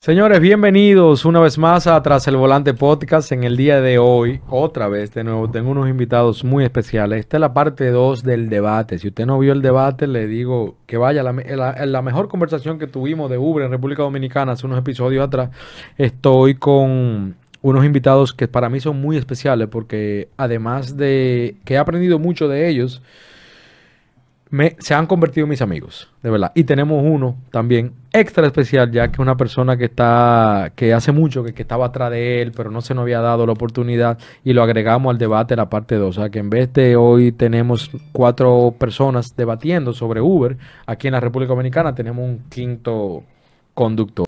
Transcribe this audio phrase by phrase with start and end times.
[0.00, 3.32] Señores, bienvenidos una vez más a Tras el Volante Podcast.
[3.32, 7.18] En el día de hoy, otra vez de nuevo, tengo unos invitados muy especiales.
[7.18, 9.00] Esta es la parte 2 del debate.
[9.00, 11.24] Si usted no vio el debate, le digo que vaya.
[11.24, 15.26] La, la, la, mejor conversación que tuvimos de Uber en República Dominicana hace unos episodios
[15.26, 15.50] atrás.
[15.96, 21.78] Estoy con unos invitados que para mí son muy especiales porque además de que he
[21.78, 23.02] aprendido mucho de ellos,
[24.50, 26.52] me, se han convertido mis amigos, de verdad.
[26.54, 31.12] Y tenemos uno también extra especial, ya que es una persona que está, que hace
[31.12, 34.18] mucho que, que, estaba atrás de él, pero no se nos había dado la oportunidad
[34.44, 36.08] y lo agregamos al debate la parte 2.
[36.16, 41.12] O sea que en vez de hoy tenemos cuatro personas debatiendo sobre Uber, aquí en
[41.12, 43.24] la República Dominicana tenemos un quinto
[43.74, 44.26] conductor.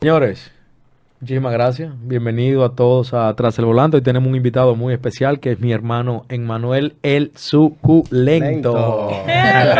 [0.00, 0.52] Señores,
[1.20, 1.92] Muchísimas gracias.
[2.00, 3.96] Bienvenido a todos a Tras el Volante.
[3.96, 9.08] Hoy tenemos un invitado muy especial que es mi hermano Emmanuel El Suculento.
[9.08, 9.74] Bienvenido.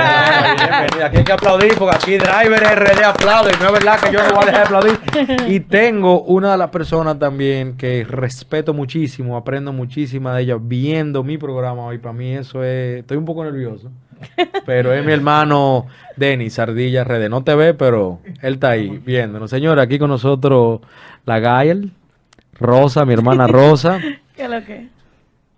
[1.05, 3.53] Aquí hay que aplaudir porque aquí Driver RD aplaude.
[3.61, 4.99] No es verdad que yo no voy a dejar de aplaudir.
[5.47, 11.23] Y tengo una de las personas también que respeto muchísimo, aprendo muchísima de ella viendo
[11.23, 11.99] mi programa hoy.
[11.99, 12.99] Para mí eso es...
[12.99, 13.93] Estoy un poco nervioso.
[14.67, 17.29] Pero es mi hermano Denis Ardilla RD.
[17.29, 19.51] No te ve, pero él está ahí viéndonos.
[19.51, 20.81] Señora, aquí con nosotros
[21.25, 21.93] la Gael,
[22.59, 23.99] Rosa, mi hermana Rosa.
[24.37, 24.89] ¿Qué es lo que?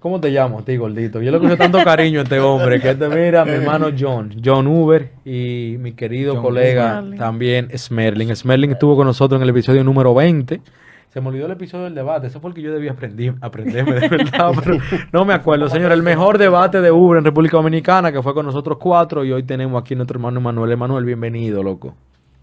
[0.01, 1.21] ¿Cómo te llamo, ti gordito?
[1.21, 4.67] Yo le cogido tanto cariño a este hombre que te mira, mi hermano John, John
[4.67, 7.19] Uber y mi querido John colega Smerling.
[7.19, 8.35] también Smerling.
[8.35, 10.63] Smerling estuvo con nosotros en el episodio número 20.
[11.11, 12.29] Se me olvidó el episodio del debate.
[12.29, 14.53] Ese fue el que yo debía aprender, aprenderme de verdad.
[14.65, 14.79] Pero
[15.13, 15.91] no me acuerdo, señor.
[15.91, 19.25] El mejor debate de Uber en República Dominicana, que fue con nosotros cuatro.
[19.25, 20.71] Y hoy tenemos aquí nuestro hermano Emanuel.
[20.71, 21.95] Emanuel, bienvenido, loco.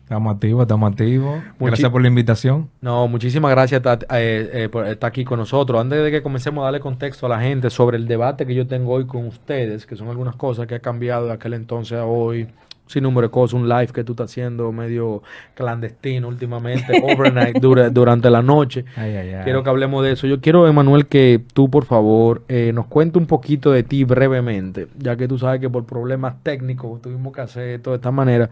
[0.03, 1.41] Estamos activos, estamos activos.
[1.59, 2.69] Gracias por la invitación.
[2.81, 5.79] No, muchísimas gracias eh, eh, por estar aquí con nosotros.
[5.79, 8.67] Antes de que comencemos a darle contexto a la gente sobre el debate que yo
[8.67, 12.05] tengo hoy con ustedes, que son algunas cosas que ha cambiado de aquel entonces a
[12.05, 12.47] hoy,
[12.87, 15.21] sin número de cosas, un live que tú estás haciendo medio
[15.53, 18.85] clandestino últimamente, overnight, dura, durante la noche.
[18.95, 19.43] Ay, ay, ay.
[19.43, 20.27] Quiero que hablemos de eso.
[20.27, 24.87] Yo quiero, Emanuel, que tú, por favor, eh, nos cuente un poquito de ti brevemente,
[24.97, 28.49] ya que tú sabes que por problemas técnicos tuvimos que hacer esto de esta manera.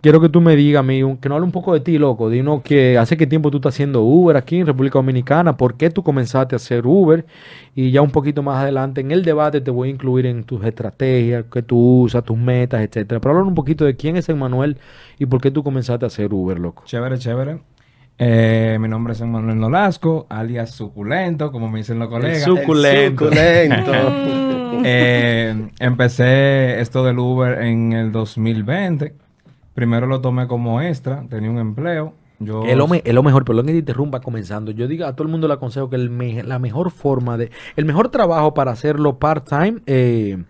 [0.00, 2.30] Quiero que tú me digas, amigo, que no hable un poco de ti, loco.
[2.30, 5.90] Dinos que hace qué tiempo tú estás haciendo Uber aquí en República Dominicana, por qué
[5.90, 7.26] tú comenzaste a hacer Uber
[7.74, 10.64] y ya un poquito más adelante en el debate te voy a incluir en tus
[10.64, 13.20] estrategias, que tú usas, tus metas, etcétera.
[13.20, 14.78] Pero hablar un poquito de quién es Emmanuel
[15.18, 16.84] y por qué tú comenzaste a hacer Uber, loco.
[16.86, 17.58] Chévere, chévere.
[18.18, 22.38] Eh, mi nombre es Emmanuel Nolasco, alias Suculento, como me dicen los colegas.
[22.38, 23.30] El suculento.
[23.32, 23.92] El suculento.
[24.84, 29.27] eh, empecé esto del Uber en el 2020.
[29.78, 32.12] Primero lo tomé como extra, tenía un empleo.
[32.40, 32.64] Yo...
[32.64, 34.72] Es, lo, me, es lo mejor, perdón que te interrumpa comenzando.
[34.72, 37.52] Yo digo a todo el mundo le aconsejo que el me, la mejor forma de.
[37.76, 40.42] El mejor trabajo para hacerlo part-time, eh,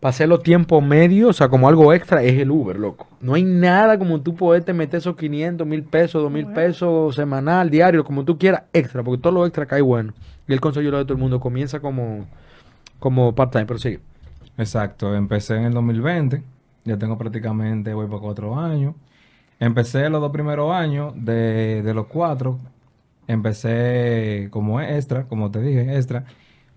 [0.00, 3.06] para hacerlo tiempo medio, o sea, como algo extra, es el Uber, loco.
[3.20, 7.70] No hay nada como tú poderte meter esos 500, mil pesos, 2 mil pesos semanal,
[7.70, 10.14] diario, como tú quieras, extra, porque todo lo extra cae bueno.
[10.48, 12.26] Y el consejo de todo el mundo comienza como,
[12.98, 14.00] como part-time, pero sigue.
[14.58, 16.42] Exacto, empecé en el 2020.
[16.84, 18.94] Ya tengo prácticamente, voy por cuatro años.
[19.60, 22.58] Empecé los dos primeros años de, de, los cuatro.
[23.28, 26.24] Empecé como extra, como te dije, extra.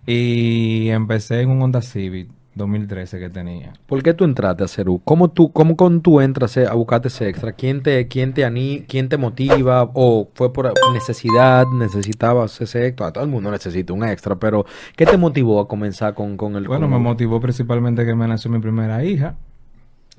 [0.06, 3.74] Y empecé en un Honda Civic 2013 que tenía.
[3.86, 5.02] ¿Por qué tú entraste a hacer U?
[5.04, 7.52] ¿Cómo tú, cómo con tú entras a buscarte ese extra?
[7.52, 9.90] ¿Quién te, quién te ani, quién te motiva?
[9.94, 11.66] ¿O fue por necesidad?
[11.68, 13.12] ¿Necesitabas ese extra?
[13.12, 16.68] Todo el mundo necesita un extra, pero ¿qué te motivó a comenzar con, con el...
[16.68, 19.36] Bueno, con me motivó principalmente que me nació mi primera hija.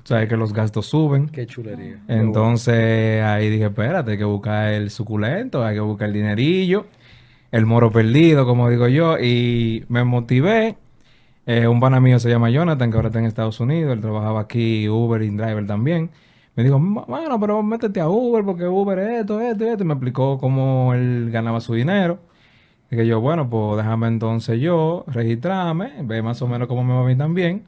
[0.07, 1.27] Sabes que los gastos suben.
[1.27, 1.99] Qué chulería.
[2.07, 6.85] Entonces ahí dije, espérate, hay que buscar el suculento, hay que buscar el dinerillo,
[7.51, 9.19] el moro perdido, como digo yo.
[9.19, 10.77] Y me motivé.
[11.45, 13.91] Eh, un pana mío se llama Jonathan, que ahora está en Estados Unidos.
[13.91, 16.09] Él trabajaba aquí, Uber y Driver también.
[16.55, 19.83] Me dijo, bueno, pero métete a Uber porque Uber es esto, esto, esto.
[19.83, 22.19] Y me explicó cómo él ganaba su dinero.
[22.89, 27.01] Dije yo, bueno, pues déjame entonces yo registrarme, ver más o menos cómo me va
[27.01, 27.65] a mí también.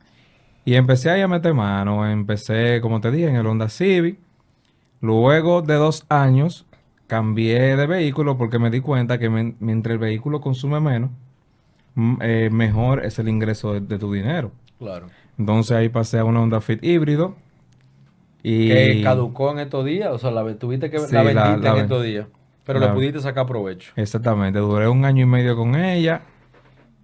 [0.66, 2.08] Y empecé ahí a meter mano.
[2.08, 4.20] Empecé, como te dije, en el Honda Civic.
[5.02, 6.66] Luego de dos años,
[7.08, 11.10] cambié de vehículo porque me di cuenta que me, mientras el vehículo consume menos,
[12.22, 14.52] eh, mejor es el ingreso de, de, tu dinero.
[14.78, 15.08] Claro.
[15.38, 17.36] Entonces ahí pasé a una Honda Fit híbrido.
[18.44, 18.70] Y...
[18.70, 20.10] Que caducó en estos días.
[20.12, 22.28] O sea, la tuviste que sí, la vendiste la, la, en estos días.
[22.66, 23.92] Pero le pudiste sacar provecho.
[23.96, 24.60] Exactamente.
[24.60, 26.22] Duré un año y medio con ella.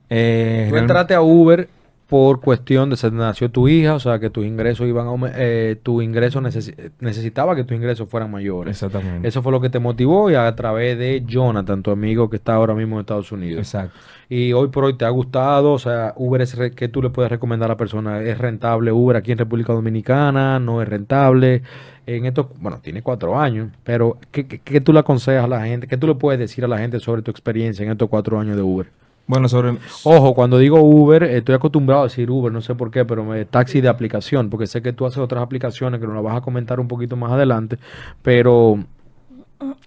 [0.09, 1.67] Eh, Tú entraste a Uber
[2.07, 5.75] por cuestión de se nació tu hija, o sea, que tus ingresos iban a eh,
[5.81, 8.71] tu ingreso necesi- necesitaba que tus ingresos fueran mayores.
[8.71, 9.27] Exactamente.
[9.27, 12.53] Eso fue lo que te motivó y a través de Jonathan, tu amigo que está
[12.53, 13.59] ahora mismo en Estados Unidos.
[13.59, 13.97] Exacto.
[14.29, 17.09] Y hoy por hoy te ha gustado, o sea, Uber es re- que tú le
[17.09, 21.63] puedes recomendar a la persona, es rentable Uber aquí en República Dominicana, no es rentable.
[22.07, 25.65] En estos, bueno, tiene cuatro años, pero ¿qué, qué, qué tú le aconsejas a la
[25.65, 25.87] gente?
[25.87, 28.55] ¿Qué tú le puedes decir a la gente sobre tu experiencia en estos cuatro años
[28.55, 28.85] de Uber?
[29.27, 29.77] Bueno, sobre...
[30.03, 33.23] Ojo, cuando digo Uber, eh, estoy acostumbrado a decir Uber, no sé por qué, pero
[33.23, 36.37] me, taxi de aplicación, porque sé que tú haces otras aplicaciones que nos las vas
[36.37, 37.79] a comentar un poquito más adelante,
[38.21, 38.77] pero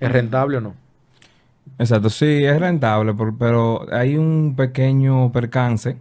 [0.00, 0.75] ¿es rentable o no?
[1.79, 5.96] Exacto, sí, es rentable, pero hay un pequeño percance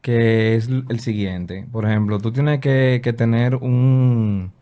[0.00, 1.66] que es el siguiente.
[1.70, 4.52] Por ejemplo, tú tienes que, que tener un...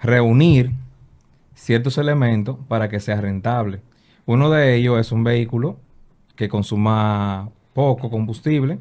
[0.00, 0.72] reunir
[1.54, 3.80] ciertos elementos para que sea rentable.
[4.26, 5.76] Uno de ellos es un vehículo
[6.36, 8.78] que consuma poco combustible.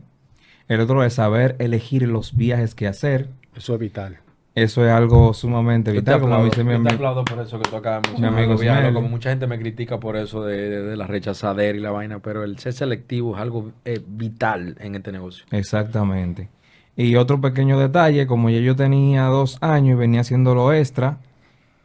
[0.68, 3.30] El otro es saber elegir los viajes que hacer.
[3.56, 4.20] Eso es vital.
[4.54, 6.96] Eso es algo sumamente Yo te vital, como aplaudo, dice mi yo te amigo.
[6.96, 10.44] aplaudo por eso que tú acabas de mencionar, como mucha gente me critica por eso
[10.44, 14.02] de, de- de la rechazadera y la vaina, pero el ser selectivo es algo eh,
[14.06, 15.46] vital en este negocio.
[15.52, 16.50] Exactamente.
[16.96, 21.20] Y otro pequeño detalle, como ya yo tenía dos años y venía haciéndolo extra,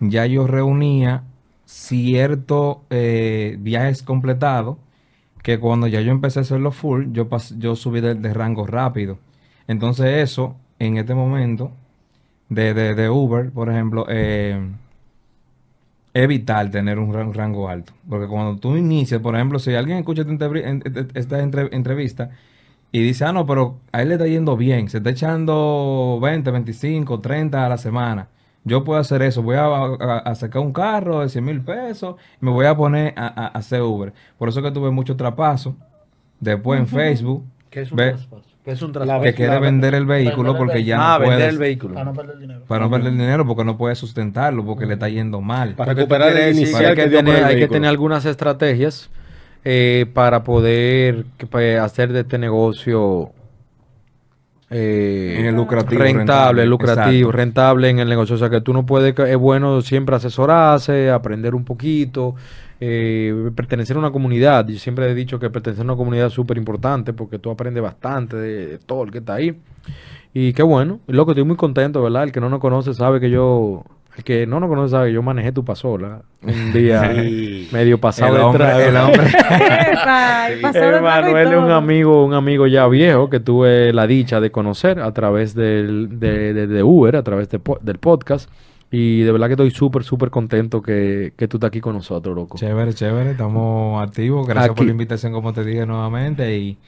[0.00, 1.24] ya yo reunía
[1.66, 4.78] ciertos eh, viajes completados
[5.46, 8.66] que cuando ya yo empecé a hacerlo full, yo, pas- yo subí de, de rango
[8.66, 9.18] rápido.
[9.68, 11.70] Entonces eso, en este momento,
[12.50, 14.60] de, de- de Uber, por ejemplo, eh,
[16.14, 17.92] es vital tener un ran- rango alto.
[18.08, 20.50] Porque cuando tú inicias, por ejemplo, si alguien escucha esta,
[21.14, 22.30] esta entre- entrevista
[22.92, 26.50] y dice, ah, no, pero a él le está yendo bien, se está echando 20,
[26.50, 28.28] 25, 30 a la semana.
[28.66, 32.16] Yo puedo hacer eso, voy a, a- a sacar un carro de 100 mil pesos
[32.42, 34.12] y me voy a poner a, a- a hacer Uber.
[34.36, 35.74] Por eso que tuve mucho trapazo.
[36.40, 38.42] Después en Facebook, ¿Qué es un Ve- traspaso?
[38.64, 39.22] ¿Qué es un traspaso?
[39.22, 41.94] que quiere vender el vehículo vender el porque ya ah, no vender puede, el vehículo.
[41.94, 42.60] Para no perder dinero.
[42.66, 45.74] para no perder dinero porque no puede sustentarlo, porque le está yendo mal.
[45.74, 49.08] Para recuperar el inicial que que por tener- el hay que tener algunas estrategias
[49.64, 53.30] eh, para poder que, pues, hacer de este negocio
[54.70, 57.32] eh, En el lucrativo, rentable, rentable, lucrativo, exacto.
[57.32, 58.34] rentable en el negocio.
[58.34, 62.34] O sea que tú no puedes, es bueno siempre asesorarse, aprender un poquito,
[62.80, 64.66] eh, pertenecer a una comunidad.
[64.66, 67.82] Yo siempre he dicho que pertenecer a una comunidad es súper importante porque tú aprendes
[67.82, 69.56] bastante de, de todo el que está ahí.
[70.34, 72.24] Y qué bueno, loco, estoy muy contento, ¿verdad?
[72.24, 73.84] El que no nos conoce sabe que yo,
[74.16, 77.68] el que no nos conoce sabe que yo manejé tu pasola un día Sí.
[77.72, 79.26] medio pasado El hombre, el hombre.
[80.62, 85.00] Y Emanuel es un amigo, un amigo ya viejo que tuve la dicha de conocer
[85.00, 88.50] a través del, de, de- de Uber, a través de del podcast.
[88.90, 92.34] Y de verdad que estoy súper, súper contento que, que tú estás aquí con nosotros,
[92.36, 92.56] loco.
[92.56, 94.46] Chévere, chévere, estamos activos.
[94.46, 96.56] Gracias por la invitación, como te dije nuevamente.
[96.56, 96.78] Y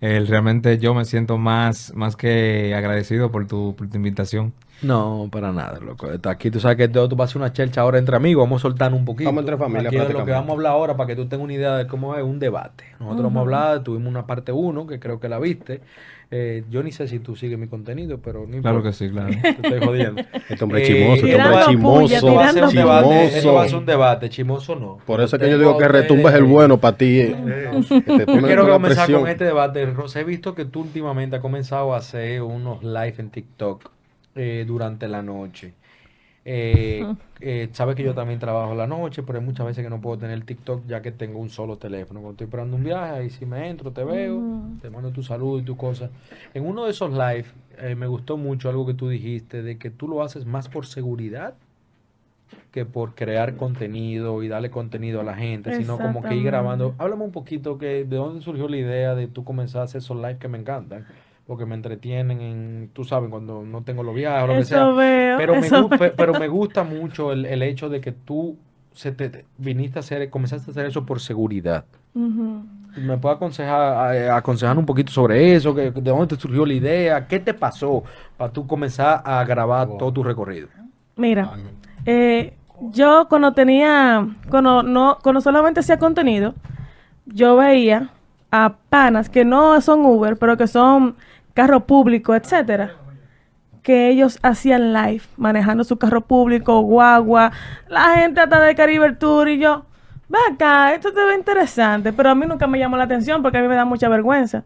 [0.00, 4.52] eh, realmente yo me siento más, más que agradecido por tu, por tu invitación.
[4.82, 6.06] No, para nada, loco.
[6.28, 8.60] Aquí, tú sabes que tú tú vas a hacer una chelcha ahora entre amigos, vamos
[8.60, 9.28] a soltar un poquito.
[9.30, 11.44] Vamos entre familia, Aquí es lo que vamos a hablar ahora para que tú tengas
[11.44, 12.84] una idea de cómo es un debate.
[13.00, 15.80] Nosotros vamos a hablar, tuvimos una parte 1 que creo que la viste.
[16.30, 19.28] Eh, yo ni sé si tú sigues mi contenido, pero no Claro que sí, claro.
[19.42, 20.22] Te estoy jodiendo.
[20.48, 22.14] Este hombre Eh, chimoso, este Tirando hombre puya, chimoso.
[22.16, 23.36] Esto va a ser un tirando debate, Chimoso.
[23.36, 24.98] esto va a ser un debate, chimoso no.
[25.06, 27.20] Por eso es que yo digo que Retumba es el ustedes- bueno para ti.
[27.20, 27.36] eh.
[27.88, 29.20] Te Yo ponen quiero con la comenzar presión.
[29.20, 29.86] con este debate.
[29.86, 33.90] Rosé, he visto que tú últimamente has comenzado a hacer unos live en TikTok
[34.36, 35.74] eh, durante la noche.
[36.48, 37.04] Eh,
[37.40, 40.16] eh, sabes que yo también trabajo la noche, pero hay muchas veces que no puedo
[40.16, 42.20] tener TikTok ya que tengo un solo teléfono.
[42.20, 44.40] Cuando estoy esperando un viaje, ahí si me entro, te veo,
[44.80, 46.08] te mando tu salud y tu cosa.
[46.54, 47.46] En uno de esos live
[47.78, 50.86] eh, me gustó mucho algo que tú dijiste de que tú lo haces más por
[50.86, 51.54] seguridad
[52.70, 56.94] que por crear contenido y darle contenido a la gente, sino como que ir grabando.
[56.98, 60.16] Háblame un poquito que de dónde surgió la idea de tú comenzar a hacer esos
[60.16, 61.06] live que me encantan,
[61.46, 64.86] porque me entretienen en, tú sabes, cuando no tengo los viajes o lo que sea.
[64.88, 65.38] veo.
[65.38, 65.88] Pero me, veo.
[66.16, 68.56] pero me gusta mucho el, el hecho de que tú
[68.92, 71.84] se te, te- viniste a hacer, comenzaste a hacer eso por seguridad.
[72.14, 73.80] ¿Me puedes aconsejar,
[74.28, 75.74] a- aconsejar un poquito sobre eso?
[75.74, 77.26] Que, ¿De dónde te surgió la idea?
[77.28, 78.02] ¿Qué te pasó
[78.36, 80.68] para tú comenzar a grabar todo tu recorrido?
[81.16, 81.50] Mira,
[82.06, 82.54] eh,
[82.92, 86.54] yo cuando tenía, cuando no, cuando solamente hacía contenido,
[87.26, 88.10] yo veía
[88.50, 91.16] a panas que no son Uber, pero que son
[91.56, 92.96] carro público, etcétera,
[93.82, 97.50] que ellos hacían live, manejando su carro público, guagua,
[97.88, 99.86] la gente hasta de Caribe Tour y yo,
[100.28, 103.56] ve acá, esto te ve interesante, pero a mí nunca me llamó la atención porque
[103.56, 104.64] a mí me da mucha vergüenza.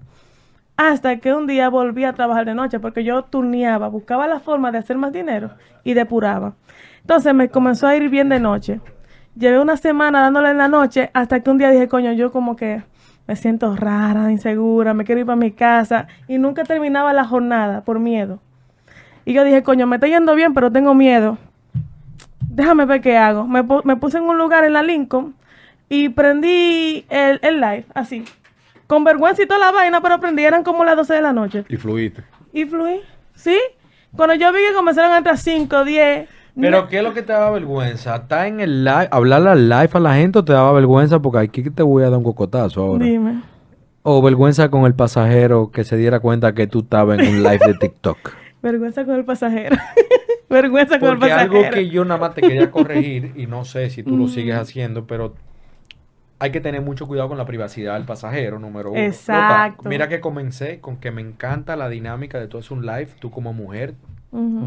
[0.77, 4.73] Hasta que un día volví a trabajar de noche porque yo turneaba, buscaba la forma
[4.73, 5.53] de hacer más dinero
[5.85, 6.55] y depuraba.
[7.03, 8.81] Entonces me comenzó a ir bien de noche.
[9.37, 12.57] Llevé una semana dándole en la noche hasta que un día dije, coño, yo como
[12.57, 12.83] que
[13.31, 17.85] me siento rara, insegura, me quiero ir para mi casa y nunca terminaba la jornada
[17.85, 18.41] por miedo.
[19.25, 21.39] Y yo dije, coño, me está yendo bien, pero tengo miedo.
[22.41, 23.47] Déjame ver qué hago.
[23.47, 25.37] Me, me puse en un lugar en la Lincoln
[25.89, 28.25] y prendí el, el live, así.
[28.89, 31.65] Con vergüenza y toda la vaina, pero prendí, eran como las 12 de la noche.
[31.69, 32.25] Y fluiste.
[32.53, 33.01] Y fluí,
[33.37, 33.57] ¿sí?
[34.17, 36.29] Cuando yo vi que comenzaron a entrar 5, 10.
[36.61, 38.17] Pero ¿qué es lo que te daba vergüenza?
[38.17, 41.39] ¿Estar en el live, hablarle al live a la gente o te daba vergüenza porque
[41.39, 43.05] aquí te voy a dar un cocotazo ahora?
[43.05, 43.43] Dime.
[44.03, 47.61] O vergüenza con el pasajero que se diera cuenta que tú estabas en un live
[47.67, 48.19] de TikTok.
[48.63, 49.77] Vergüenza con el pasajero.
[50.51, 51.59] vergüenza con el Porque pasajero.
[51.59, 54.55] algo que yo nada más te quería corregir y no sé si tú lo sigues
[54.57, 55.35] haciendo, pero
[56.39, 58.99] hay que tener mucho cuidado con la privacidad del pasajero, número uno.
[58.99, 59.89] Loca, Exacto.
[59.89, 63.31] mira que comencé con que me encanta la dinámica de tú hacer un live, tú
[63.31, 63.95] como mujer,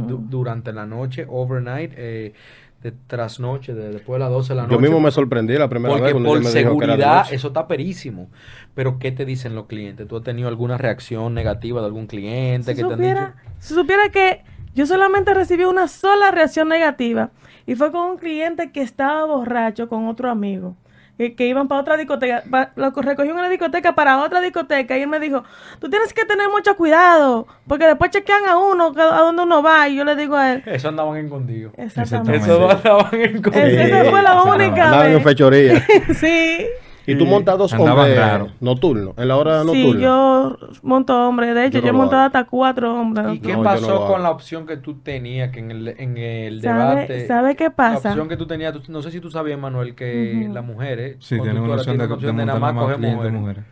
[0.07, 2.33] Du- durante la noche, overnight, eh,
[2.81, 4.75] de trasnoche, de después de las 12 de la noche.
[4.75, 6.97] Yo mismo me sorprendí la primera Porque vez cuando por ella me dijo que era
[6.97, 7.35] de seguridad noche.
[7.35, 8.29] eso está perísimo.
[8.75, 10.05] Pero ¿qué te dicen los clientes?
[10.07, 13.55] ¿Tú has tenido alguna reacción negativa de algún cliente Si que te han supiera, dicho?
[13.59, 14.41] si supiera que
[14.75, 17.31] yo solamente recibí una sola reacción negativa
[17.65, 20.75] y fue con un cliente que estaba borracho con otro amigo.
[21.17, 24.41] Que, que iban para otra discoteca, pa- lo co- recogí en una discoteca para otra
[24.41, 25.43] discoteca y él me dijo,
[25.79, 29.61] tú tienes que tener mucho cuidado, porque después chequean a uno, que- a dónde uno
[29.61, 31.71] va, y yo le digo a él, Eso andaban en contigo.
[31.77, 32.37] exactamente.
[32.37, 33.63] Eso andaban en contigo.
[33.65, 34.65] Es- esa fue la Exactamente.
[34.65, 35.23] única Andaban en vez.
[35.23, 35.85] fechoría.
[36.19, 36.65] sí,
[37.05, 38.47] y tú montas dos Andaban hombres raro.
[38.61, 40.01] nocturnos, en la hora sí, nocturna.
[40.01, 42.27] yo monto hombres, de hecho Yo no yo he montado hago.
[42.27, 43.25] hasta cuatro hombres.
[43.35, 44.07] ¿Y qué No, yo pasó no lo hago.
[44.13, 47.27] con la opción que tú tenías que en el, en el ¿Sabe- debate?
[47.27, 48.09] sabe qué pasa?
[48.09, 51.17] La opción que tú tenías, tú- no sé si tú sabías, Manuel, que las mujeres
[51.19, 53.39] Sí, tienen una opción de, de montar nada más coger clientes mujeres.
[53.39, 53.63] mujeres.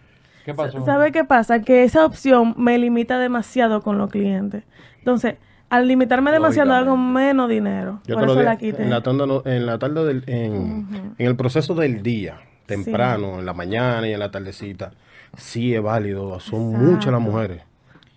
[0.46, 0.84] ¿Qué pasó?
[0.86, 1.62] ¿Sabe qué pasa?
[1.62, 4.64] Que esa opción me limita demasiado con los clientes.
[4.98, 5.36] Entonces,
[5.70, 8.00] al limitarme demasiado hago menos dinero.
[8.08, 8.84] Yo Por te lo eso la dije quité.
[8.84, 12.40] en la tarde, no- en la tarde del, en, en el proceso del día,
[12.76, 14.92] temprano, en la mañana y en la tardecita,
[15.38, 16.40] sí es válido.
[16.40, 16.86] Son Exacto.
[16.92, 17.62] muchas las mujeres.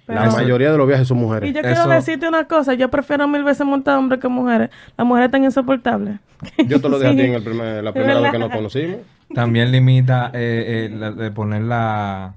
[0.07, 1.49] la mayoría de los viajes son mujeres.
[1.49, 4.69] Y yo Eso- quiero decirte una cosa, yo prefiero mil veces montar hombres que mujeres.
[4.99, 6.19] Las mujeres están insoportables.
[6.69, 7.19] Yo te lo dije Sí.
[7.19, 8.97] a ti en el primer, la primera vez que nos conocimos.
[9.35, 12.35] También limita eh, eh, la- de poner la,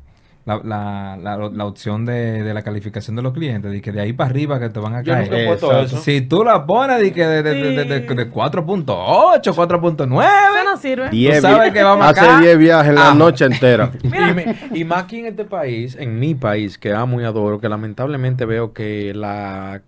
[0.48, 4.00] la, la, la, la opción de, de la calificación de los clientes, de que de
[4.01, 5.34] ahí para arriba que te van a Yo caer.
[5.34, 5.88] eso.
[5.98, 8.16] Si tú la pones de, que de, de, de, de, de- Sí.
[8.16, 11.10] de 4.8, 4.9, Eso no sirve.
[11.10, 12.39] Diez sabes que vamos Hace acá.
[12.39, 13.13] 10 viajes en la Ah.
[13.13, 13.92] noche entera.
[14.04, 17.60] Y, me- y más aquí en este país, en mi país, que amo y adoro,
[17.60, 19.82] que lamentablemente veo que la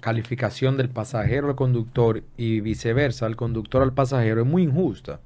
[0.00, 5.20] calificación del pasajero al conductor y viceversa, el conductor al pasajero, es muy injusta.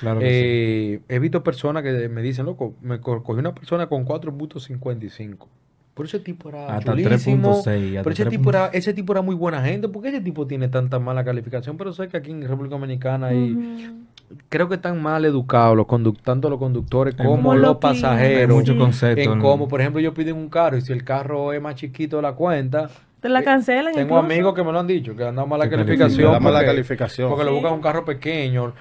[0.00, 0.32] Claro que sí.
[0.34, 5.46] Eh, He visto personas que me dicen, loco, me co- cogí una persona con 4.55.
[5.94, 7.62] Pero ese tipo era Hasta chulísimo.
[7.62, 8.30] 3.6, hasta Pero ese 3.6.
[8.30, 9.88] tipo, era, ese tipo era muy buena gente.
[9.88, 11.78] ¿Por qué ese tipo tiene tanta mala calificación?
[11.78, 13.96] Pero sé que aquí en República Dominicana hay,
[14.50, 15.86] creo que están mal educados los
[16.22, 18.54] tanto los conductores como Como los pasajeros.
[18.54, 19.24] muchos conceptos.
[19.26, 19.42] En ¿no?
[19.44, 22.22] cómo, por ejemplo, yo pido un carro y si el carro es más chiquito de
[22.22, 24.18] la cuenta, Te la cancelan tengo incluso.
[24.34, 26.30] amigos que me lo han dicho, que han dado mala calificación.
[26.30, 27.30] Da mala porque- calificación.
[27.30, 27.54] Porque le Sí.
[27.56, 28.74] buscan un carro pequeño.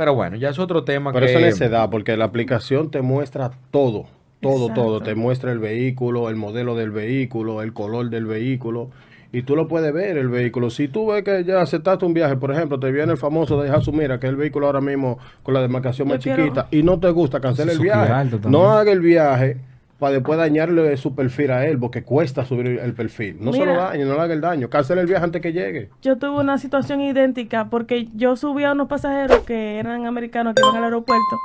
[0.00, 1.32] Pero bueno, ya es otro tema Pero que...
[1.32, 4.06] eso es necedad, porque la aplicación te muestra todo,
[4.40, 4.82] todo, Exacto.
[4.82, 5.00] todo.
[5.02, 8.88] Te muestra el vehículo, el modelo del vehículo, el color del vehículo.
[9.30, 10.70] Y tú lo puedes ver, el vehículo.
[10.70, 13.68] Si tú ves que ya aceptaste un viaje, por ejemplo, te viene el famoso de
[13.68, 16.82] Hasumira, que es el vehículo ahora mismo con la demarcación Yo más quiero- chiquita, y
[16.82, 18.38] no te gusta, cancela el viaje.
[18.48, 19.58] No haga el viaje
[20.00, 23.36] para después dañarle su perfil a él, porque cuesta subir el perfil.
[23.38, 23.74] No se Mira.
[23.74, 24.68] lo dañe, no le haga el daño.
[24.68, 25.90] Cancela el viaje antes que llegue.
[26.02, 30.62] Yo tuve una situación idéntica porque yo subí a unos pasajeros que eran americanos que
[30.62, 31.36] iban al aeropuerto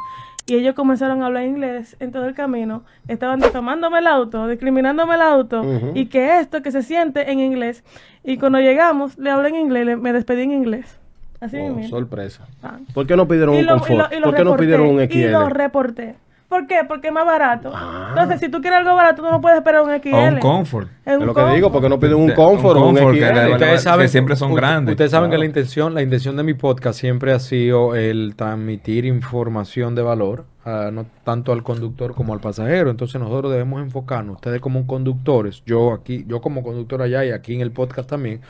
[0.47, 2.83] y ellos comenzaron a hablar inglés en todo el camino.
[3.07, 7.83] Estaban difamándome el auto, discriminándome el auto y que esto que se siente en inglés.
[8.23, 10.97] Y cuando llegamos, le hablé en inglés, le- me despedí en inglés.
[11.41, 12.45] Así Oh, sorpresa.
[12.63, 12.77] Ah.
[12.93, 14.11] ¿Por qué no pidieron Y un lo, y confort?
[14.11, 15.49] lo- y lo ¿Por qué no pidieron un Y lo XL?
[15.53, 16.15] reporté.
[16.47, 16.81] ¿Por qué?
[16.87, 17.71] Porque es más barato.
[17.73, 18.07] Ah.
[18.09, 20.13] Entonces, si tú quieres algo barato, tú no puedes esperar un XL.
[20.13, 20.87] O un comfort.
[21.03, 21.71] Es lo que digo, comfort.
[21.73, 23.33] porque no piden un confort un o un que XL.
[23.33, 24.93] le- Ustedes saben que siempre son u- grandes.
[24.93, 29.05] Ustedes saben que la intención, la intención de mi podcast siempre ha sido el transmitir
[29.05, 32.91] información de valor, ah, no tanto al conductor como al pasajero.
[32.91, 37.55] Entonces nosotros debemos enfocarnos, ustedes como conductores, yo aquí, yo como conductor allá y aquí
[37.55, 38.41] en el podcast también,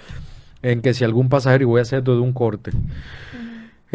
[0.61, 2.71] en que si algún pasajero, y voy a hacer todo de un corte,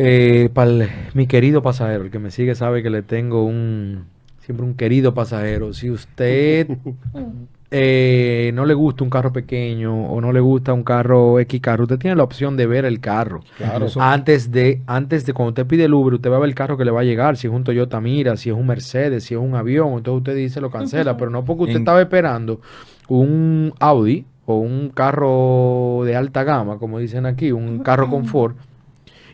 [0.02, 4.04] eh, para el- mi querido pasajero, el que me sigue sabe que le tengo un
[4.40, 5.72] siempre un querido pasajero.
[5.74, 6.66] Si usted
[7.70, 11.84] eh, no le gusta un carro pequeño o no le gusta un carro X carro,
[11.84, 13.40] usted tiene la opción de ver el carro.
[13.56, 13.86] Claro.
[14.00, 16.76] Antes de, antes de cuando usted pide el Uber, usted va a ver el carro
[16.76, 19.34] que le va a llegar, si es un Toyota Mira, si es un Mercedes, si
[19.34, 22.60] es un avión, entonces usted dice lo cancela, pero no porque usted En- estaba esperando
[23.08, 28.56] un Audi o un carro de alta gama, como dicen aquí, un carro confort,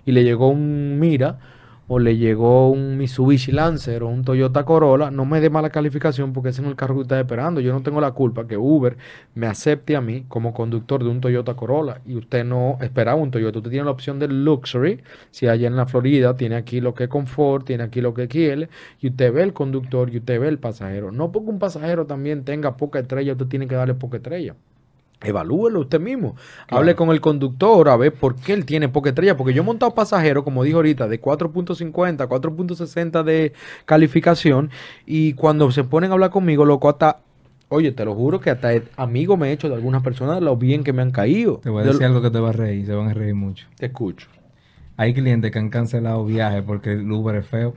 [0.06, 1.38] y le llegó un Mira
[1.88, 6.32] o le llegó un Mitsubishi Lancer o un Toyota Corolla, no me dé mala calificación
[6.32, 7.60] porque ese no es el carro que usted está esperando.
[7.60, 8.96] Yo no tengo la culpa que Uber
[9.34, 13.30] me acepte a mí como conductor de un Toyota Corolla y usted no esperaba un
[13.30, 13.58] Toyota.
[13.58, 15.02] Usted tiene la opción del luxury.
[15.30, 18.68] Si allá en la Florida tiene aquí lo que confort, tiene aquí lo que quiere
[19.00, 21.12] y usted ve el conductor y usted ve el pasajero.
[21.12, 24.56] No porque un pasajero también tenga poca estrella, usted tiene que darle poca estrella.
[25.22, 26.36] Evalúelo usted mismo.
[26.68, 29.36] Hable con el conductor a ver por qué él tiene poca estrella.
[29.36, 33.52] Porque yo he montado pasajeros, como dijo ahorita, de 4.50, 4.60 de
[33.86, 34.70] calificación.
[35.06, 37.18] Y cuando se ponen a hablar conmigo, loco, hasta.
[37.68, 40.84] Oye, te lo juro que hasta amigo me he hecho de algunas personas lo bien
[40.84, 41.58] que me han caído.
[41.62, 43.34] Te voy a De decir algo que te va a reír, se van a reír
[43.34, 43.66] mucho.
[43.76, 44.28] Te escucho.
[44.96, 47.74] Hay clientes que han cancelado viajes porque el Uber es feo.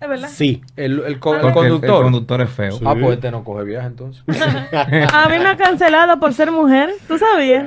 [0.00, 0.28] Es verdad.
[0.28, 0.62] Sí.
[0.76, 1.96] El, el co- el conductor.
[1.98, 2.78] El, conductor es feo.
[2.86, 4.24] Ah, pues este no coge viaje entonces.
[4.72, 6.90] A mí me ha cancelado por ser mujer.
[7.06, 7.66] ¿Tú sabías?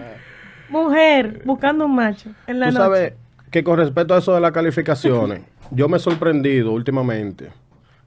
[0.69, 2.83] Mujer buscando un macho en la Tú noche.
[2.83, 3.13] sabes
[3.51, 7.49] que con respecto a eso de las calificaciones, yo me he sorprendido últimamente.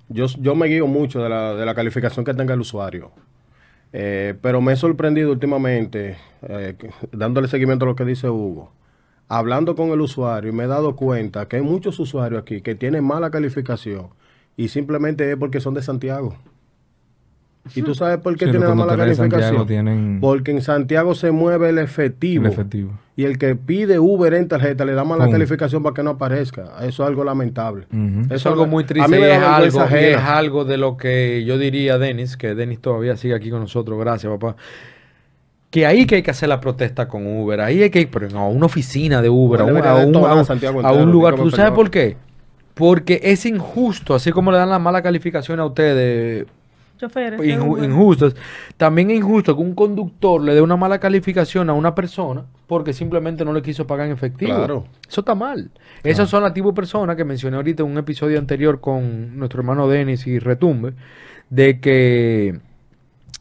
[0.09, 3.13] Yo, yo me guío mucho de la, de la calificación que tenga el usuario.
[3.93, 8.73] Eh, pero me he sorprendido últimamente, eh, que- dándole seguimiento a lo que dice Hugo,
[9.29, 12.75] hablando con el usuario y me he dado cuenta que hay muchos usuarios aquí que
[12.75, 14.09] tienen mala calificación
[14.57, 16.37] y simplemente es porque son de Santiago.
[17.75, 19.67] ¿Y tú sabes por qué Sí, tienen la mala calificación?
[19.67, 22.47] Tienen Porque en Santiago se mueve el efectivo.
[22.47, 22.93] el efectivo.
[23.17, 25.33] Y el que pide Uber en tarjeta le da mala Pum.
[25.33, 26.75] calificación para que no aparezca.
[26.83, 27.87] Eso es algo lamentable.
[27.91, 30.97] Eso es algo muy a triste mí me da es, algo, es algo de lo
[30.97, 34.55] que yo diría, Denis, que Denis todavía sigue aquí con nosotros, gracias papá,
[35.77, 38.27] que ahí que hay que hacer la protesta con Uber, ahí hay que ir pero
[38.39, 41.35] a una oficina de Uber, a un, a un- a un- a lugar.
[41.35, 42.17] ¿Tú sabes por qué?
[42.73, 46.47] Porque es injusto, así como le dan la mala calificación a ustedes,
[46.97, 47.39] Choferes.
[47.41, 48.37] inju- según- injustos.
[48.79, 52.95] También es injusto que un conductor le dé una mala calificación a una persona porque
[52.95, 54.57] simplemente no le quiso pagar en efectivo.
[54.57, 54.85] Claro.
[55.07, 55.71] Eso está mal.
[56.03, 59.61] Esas son las tipo de personas que mencioné ahorita en un episodio anterior con nuestro
[59.61, 60.95] hermano Denis y Retumbe,
[61.51, 62.61] de que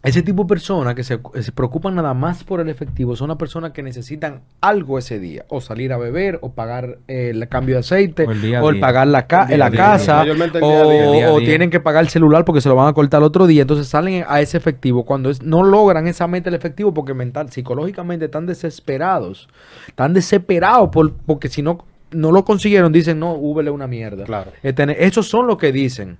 [0.04, 3.38] ese tipo de personas que se, se preocupan nada más por el efectivo son las
[3.38, 7.74] personas que necesitan algo ese día, o salir a beber, o pagar eh, el cambio
[7.76, 8.82] de aceite, O el día a o el día.
[8.82, 10.26] pagar la, ca- El día a la día, casa,
[10.62, 13.64] o, tienen que pagar el celular porque se lo van a cortar el otro día,
[13.64, 17.50] entonces salen a ese efectivo cuando es- no logran esa meta del efectivo porque mental,
[17.52, 19.48] psicológicamente están desesperados,
[19.88, 24.24] están desesperados por, porque si no no lo consiguieron, dicen, no, Uber es una mierda.
[24.24, 24.52] Claro.
[24.64, 26.18] Este, esos son los que dicen.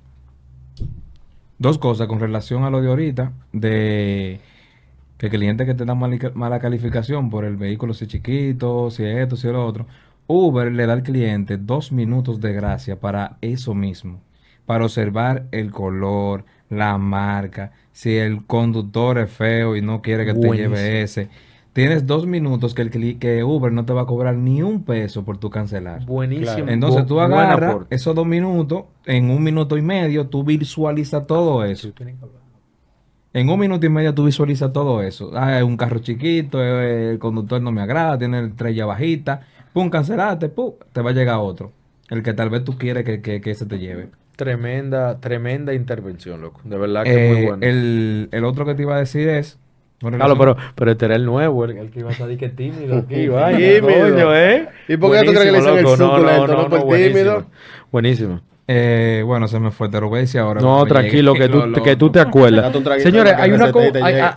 [1.66, 4.40] Dos cosas con relación a lo de ahorita, de
[5.18, 5.98] que clientes que te dan
[6.36, 9.88] mala calificación por el vehículo si es chiquito, si es esto, si es lo otro.
[10.28, 14.22] Uber le da al cliente dos minutos de gracia para eso mismo,
[14.68, 20.36] para observar el color, la marca, si el conductor es feo y no quiere que
[20.36, 21.30] te lleve ese.
[21.76, 25.26] Tienes dos minutos que, el, que Uber no te va a cobrar ni un peso
[25.26, 26.06] por tu cancelar.
[26.06, 26.54] Buenísimo.
[26.56, 26.72] Claro.
[26.72, 31.66] Entonces Bu- tú agarras esos dos minutos, en un minuto y medio tú visualizas todo
[31.66, 31.92] eso.
[33.34, 35.32] En un minuto y medio tú visualizas todo eso.
[35.36, 39.42] Ah, es un carro chiquito, eh, el conductor no me agrada, tiene el estrella bajita.
[39.74, 41.74] Pum, cancelaste, pum, te va a llegar otro.
[42.10, 44.12] El que tal vez tú quieres que, que, que ese te lleve.
[44.38, 46.62] Tremenda, tremenda intervención, loco.
[46.64, 47.66] De verdad que es muy Eh, bueno.
[47.66, 49.60] el, el otro que te iba a decir es...
[50.12, 52.50] con Claro, pero, pero este era el nuevo, el, el que iba a salir que
[52.50, 54.36] tímido aquí, vaya, Tímido.
[54.36, 54.68] ¿eh?
[54.88, 57.18] ¿Y por qué tú crees que le dicen el suculento, no por buenísimo.
[57.18, 57.46] tímido?
[57.92, 58.42] Buenísimo.
[58.68, 60.60] Eh, bueno, se me fue, te lo voy a decir ahora.
[60.60, 62.74] No, tranquilo, que tú, Lo- lo- que tú te acuerdas.
[63.04, 63.66] Señores, hay una,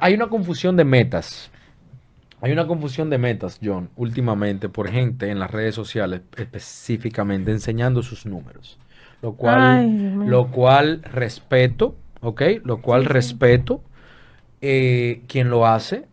[0.00, 1.50] hay, una confusión de metas.
[2.40, 8.02] Hay una confusión de metas, John, últimamente por gente en las redes sociales específicamente enseñando
[8.02, 8.78] sus números.
[9.22, 12.42] Lo cual, Ay, lo cual respeto, ¿ok?
[12.62, 13.82] Lo cual respeto.
[14.60, 16.06] Eh, quien lo hace.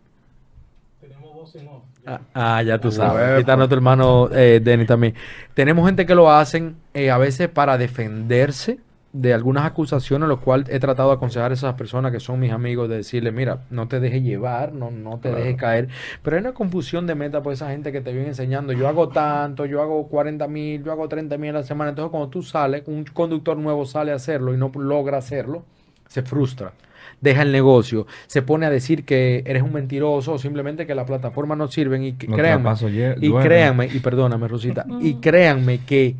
[2.06, 3.30] Ah, ah, ya tú sabes.
[3.30, 5.14] Aquí está nuestro hermano eh, Denny también.
[5.54, 8.78] Tenemos gente que lo hacen eh, a veces para defenderse
[9.12, 12.52] de algunas acusaciones, lo cual he tratado de aconsejar a esas personas que son mis
[12.52, 15.88] amigos, de decirle, mira, no te dejes llevar, no, no te dejes caer.
[16.22, 19.08] Pero hay una confusión de meta por esa gente que te viene enseñando, yo hago
[19.08, 21.90] tanto, yo hago 40 mil, yo hago 30 mil a la semana.
[21.90, 25.64] Entonces cuando tú sales, un conductor nuevo sale a hacerlo y no logra hacerlo,
[26.08, 26.72] se frustra
[27.20, 31.06] deja el negocio, se pone a decir que eres un mentiroso o simplemente que la
[31.06, 32.70] plataforma no sirven y que, créanme,
[33.20, 36.14] y créanme, y perdóname Rosita, y créanme que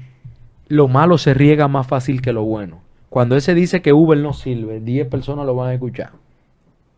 [0.69, 2.81] lo malo se riega más fácil que lo bueno.
[3.09, 6.11] Cuando ese dice que Uber no sirve, 10 personas lo van a escuchar.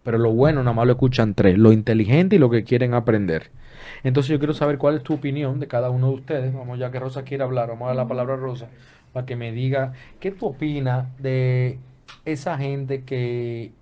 [0.03, 3.51] Pero lo bueno nada más lo escuchan tres, lo inteligente y lo que quieren aprender.
[4.05, 6.55] Entonces yo quiero saber cuál es tu opinión de cada uno de ustedes.
[6.55, 8.69] Vamos, ya que Rosa quiere hablar, vamos a dar la palabra a Rosa
[9.13, 11.79] para que me diga qué tú opinas de
[12.33, 13.73] esa gente que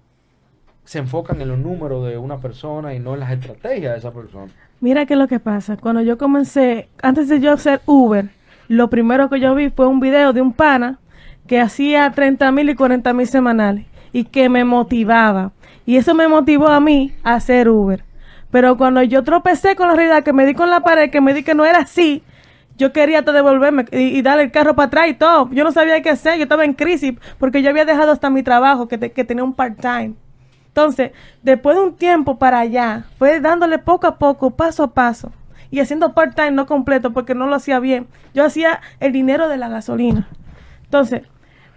[0.84, 4.12] se enfocan en los números de una persona y no en las estrategias de esa
[4.12, 4.52] persona.
[4.80, 5.76] Mira qué es lo que pasa.
[5.76, 8.28] Cuando yo comencé, antes de yo hacer Uber,
[8.68, 10.98] lo primero que yo vi fue un video de un pana
[11.46, 15.52] que hacía 30 mil y 40 mil semanales y que me motivaba.
[15.84, 18.04] Y eso me motivó a mí a hacer Uber.
[18.50, 21.34] Pero cuando yo tropecé con la realidad, que me di con la pared, que me
[21.34, 22.22] di que no era así,
[22.76, 25.48] yo quería devolverme y, y darle el carro para atrás y todo.
[25.50, 28.42] Yo no sabía qué hacer, yo estaba en crisis porque yo había dejado hasta mi
[28.42, 30.14] trabajo, que, que tenía un part-time.
[30.68, 31.12] Entonces,
[31.42, 35.32] después de un tiempo para allá, fue dándole poco a poco, paso a paso,
[35.70, 38.06] y haciendo part-time no completo porque no lo hacía bien.
[38.34, 40.28] Yo hacía el dinero de la gasolina.
[40.84, 41.22] Entonces,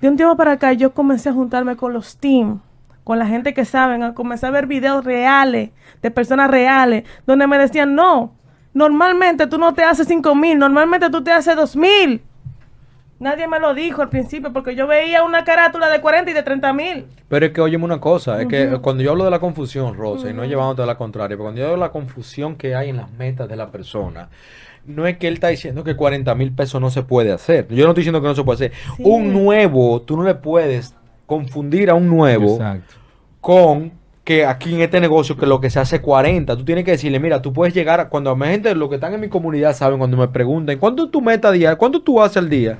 [0.02, 2.60] de un tiempo para acá, yo comencé a juntarme con los team,
[3.06, 7.58] con la gente que saben, comencé a ver videos reales, de personas reales, donde me
[7.58, 8.34] decían, no,
[8.74, 12.22] normalmente tú no te haces 5 mil, normalmente tú te haces 2 mil.
[13.20, 16.42] Nadie me lo dijo al principio porque yo veía una carátula de 40 y de
[16.42, 17.06] 30 mil.
[17.28, 20.30] Pero es que, óyeme una cosa, es que cuando yo hablo de la confusión, Rosa,
[20.30, 22.90] y no llevándote a la contraria, pero cuando yo hablo de la confusión que hay
[22.90, 24.30] en las metas de la persona,
[24.86, 27.68] no es que él está diciendo que 40 mil pesos no se puede hacer.
[27.68, 28.72] Yo no estoy diciendo que no se puede hacer.
[28.96, 29.04] Sí.
[29.06, 32.96] Un nuevo, tú no le puedes confundir a un nuevo Exacto.
[33.42, 33.92] con
[34.30, 37.20] que aquí en este negocio que lo que se hace 40, tú tienes que decirle,
[37.20, 39.98] mira, tú puedes llegar, a, cuando mi gente, lo que están en mi comunidad saben,
[39.98, 41.76] cuando me preguntan, ¿cuánto es tu meta diaria?
[41.76, 42.78] ¿Cuánto tú haces al día?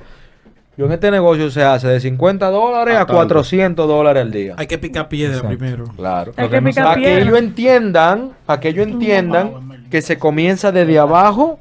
[0.76, 3.14] Yo en este negocio se hace de 50 dólares A a tanto.
[3.14, 4.54] 400 dólares al día.
[4.58, 5.58] Hay que picar piedra Exacto.
[5.58, 5.84] primero.
[5.96, 6.32] Claro.
[6.36, 10.18] Hay que que no picar Para que ellos entiendan, para que ellos entiendan que se
[10.20, 11.58] comienza desde abajo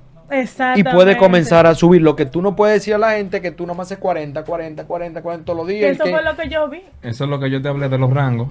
[0.75, 2.03] y puede comenzar a subir.
[2.03, 4.85] Lo que tú no puedes decir a la gente que tú nomás haces 40, 40,
[4.85, 5.93] 40, 40 todos los días.
[5.93, 6.83] Eso que- fue lo que yo vi.
[7.01, 8.49] Eso es lo que yo te hablé de los rangos.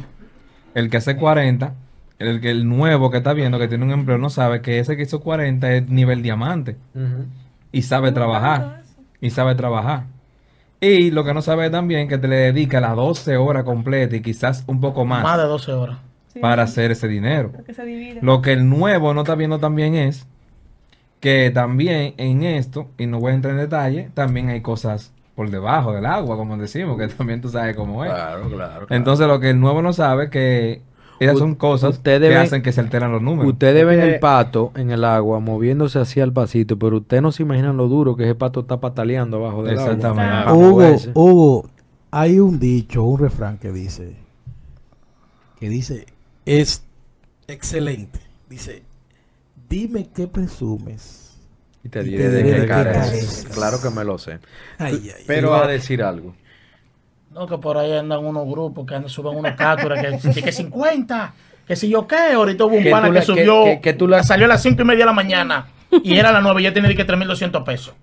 [0.78, 1.74] El que hace 40,
[2.20, 4.96] el que el nuevo que está viendo que tiene un empleo no sabe que ese
[4.96, 6.76] que hizo 40 es nivel diamante
[7.72, 8.82] y sabe trabajar.
[9.20, 10.04] Y sabe trabajar.
[10.80, 14.22] Y lo que no sabe también que te le dedica las 12 horas completas y
[14.22, 15.98] quizás un poco más, Más de 12 horas.
[16.32, 17.50] Sí, para hacer ese dinero.
[17.66, 18.20] que se divide.
[18.22, 20.28] Lo que el nuevo no está viendo también es
[21.18, 25.50] que también en esto, y no voy a entrar en detalle, también hay cosas por
[25.50, 28.10] debajo del agua, como decimos, que también tú sabes cómo es.
[28.10, 28.56] Claro, claro.
[28.56, 28.86] claro.
[28.90, 30.82] Entonces lo que el nuevo no sabe es que
[31.20, 33.52] esas U- son cosas ustedes que ven- hacen que se alteran los números.
[33.52, 37.44] Ustedes ven el pato en el agua moviéndose hacia el pasito, pero ustedes no se
[37.44, 39.92] imaginan lo duro que ese pato está pataleando abajo del agua.
[39.92, 40.32] Exactamente.
[40.32, 40.96] Para Hugo.
[41.14, 41.70] Hugo,
[42.10, 44.16] hay un dicho, un refrán que dice,
[45.60, 46.06] que dice,
[46.46, 46.82] es
[47.46, 48.18] excelente.
[48.50, 48.82] Dice,
[49.68, 51.27] dime qué presumes.
[51.84, 53.46] Y te y diré te de diré de qué careces.
[53.54, 54.38] Claro que me lo sé.
[54.78, 56.34] Ay, ay, Pero- va a decir algo.
[57.32, 60.50] No, que por ahí andan unos grupos que andan, suben unas capturas que, que, que
[60.52, 61.34] 50,
[61.66, 63.80] que si yo qué, ahorita hubo un Que pana tú que la- que- subió, que-
[63.80, 65.68] que tú la- salió a las 5 y media de la mañana
[66.02, 67.94] y era a las 9 y ya tiene que 3.200 pesos.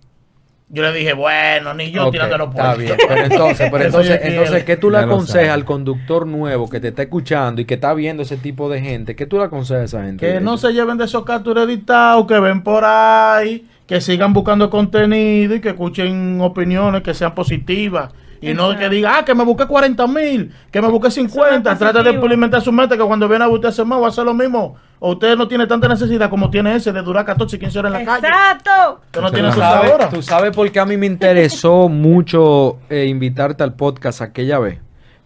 [0.67, 4.19] Yo le dije, bueno, ni yo Ok, tirándolo por está bien, pero entonces, pero entonces,
[4.23, 7.93] entonces, ¿qué tú le aconsejas al conductor nuevo que te está escuchando y que está
[7.93, 9.15] viendo ese tipo de gente?
[9.15, 10.25] ¿Qué tú le aconsejas a esa gente?
[10.25, 14.71] Que no se lleven de esos capturas editados, que ven por ahí, que sigan buscando
[14.71, 18.11] contenido y que escuchen opiniones que sean positivas.
[18.41, 21.71] Y no que diga, ah, que me busqué 40 mil, que me busqué 50.
[21.71, 24.09] es Trata de implementar su meta que cuando viene a usted se mueva, va a
[24.09, 24.75] hacer lo mismo.
[24.99, 27.93] O usted no tiene tanta necesidad como tiene ese de durar 14 y 15 horas
[27.93, 28.27] en la calle.
[28.27, 29.01] Exacto.
[29.05, 30.09] Usted no Tú tiene ¿Tú sus sabes, horas.
[30.09, 34.79] tú sabes por qué a mí me interesó mucho eh, invitarte al podcast aquella vez.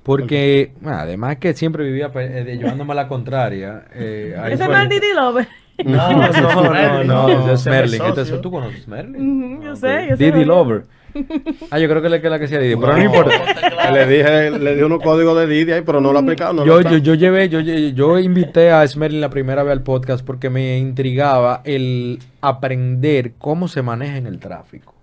[0.03, 3.83] Porque, bueno, además que siempre vivía pe- eh, llevándome a la contraria.
[3.93, 5.47] eh, ahí Ese fue- no es Didi Lover.
[5.85, 7.91] No, No, no, no, Merlin, no, ese es es Merlin.
[7.99, 8.07] socio.
[8.09, 9.55] Entonces, ¿tú conoces Merlin?
[9.55, 10.09] Ujú, yo Ah, sé, ok.
[10.09, 10.23] yo sé.
[10.23, 10.45] Didi ¿verdad?
[10.47, 10.83] Lover.
[11.71, 13.91] Ah, yo creo que le que la que sea Didi, pero no, importa.
[13.91, 16.53] Le dije, le di unos códigos de Didi ahí, pero no lo ha aplicado.
[16.53, 19.71] No yo, lo yo, yo llevé, yo, yo, yo invité a Smerlin la primera vez
[19.71, 24.93] al podcast porque me intrigaba el aprender cómo se maneja en el tráfico.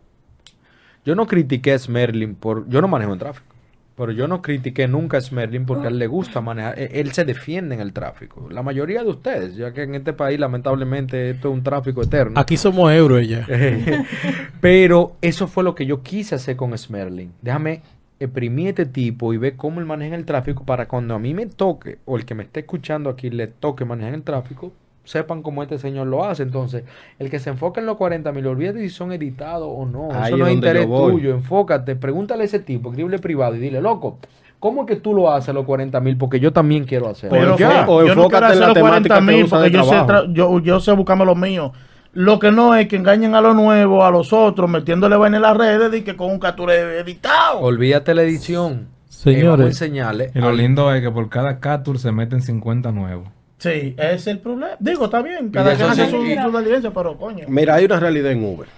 [1.05, 3.56] Yo no critiqué a Smerlin por, yo no manejo en tráfico,
[3.96, 7.12] pero yo no critiqué nunca a Smerlin porque a él le gusta manejar, e- él
[7.12, 8.46] se defiende en el tráfico.
[8.50, 12.38] La mayoría de ustedes, ya que en este país lamentablemente esto es un tráfico eterno.
[12.38, 13.46] Aquí somos euros ya.
[14.61, 17.32] Pero eso fue lo que yo quise hacer con Smerlin.
[17.40, 17.80] Déjame
[18.20, 21.35] exprimir a este tipo y ver cómo él maneja el tráfico para cuando a mí
[21.35, 24.72] me toque, o el que me esté escuchando aquí le toque manejar el tráfico,
[25.07, 26.42] sepan cómo este señor lo hace.
[26.42, 26.85] Entonces,
[27.19, 30.11] el que se enfoca en los 40 mil, olvídate si son editados o no.
[30.12, 31.31] Ahí eso no es interés tuyo.
[31.31, 34.19] Enfócate, pregúntale a ese tipo, escríbele privado y dile, loco,
[34.61, 36.19] ¿cómo es que tú lo haces a los 40 mil?
[36.19, 37.38] Porque yo también quiero hacerlo.
[37.38, 39.49] Pero ya, o yo no enfócate quiero en la hacer los temática 40 que mil
[39.49, 41.73] porque yo sé, yo, yo sé buscarme lo mío.
[42.12, 45.42] Lo que no es que engañen a los nuevos, a los otros, metiéndole vaina en
[45.42, 47.61] las redes y que con un capture editado.
[47.61, 48.88] Olvídate la edición.
[48.90, 50.31] Eh, Señores, enseñarle.
[50.35, 53.29] Y lo lindo es que por cada capture se meten 50 nuevos.
[53.59, 54.73] Sí, ese es el problema.
[54.79, 57.47] Digo, está bien, cada quien hace sí, su, su diligencia, pero coño.
[57.49, 58.69] Mira, hay una realidad en Uber.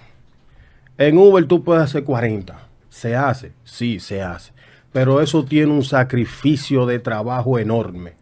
[0.97, 2.57] En Uber tú puedes hacer 40.
[2.89, 4.51] Se hace, sí, se hace.
[4.91, 8.13] Pero eso tiene un sacrificio de trabajo enorme,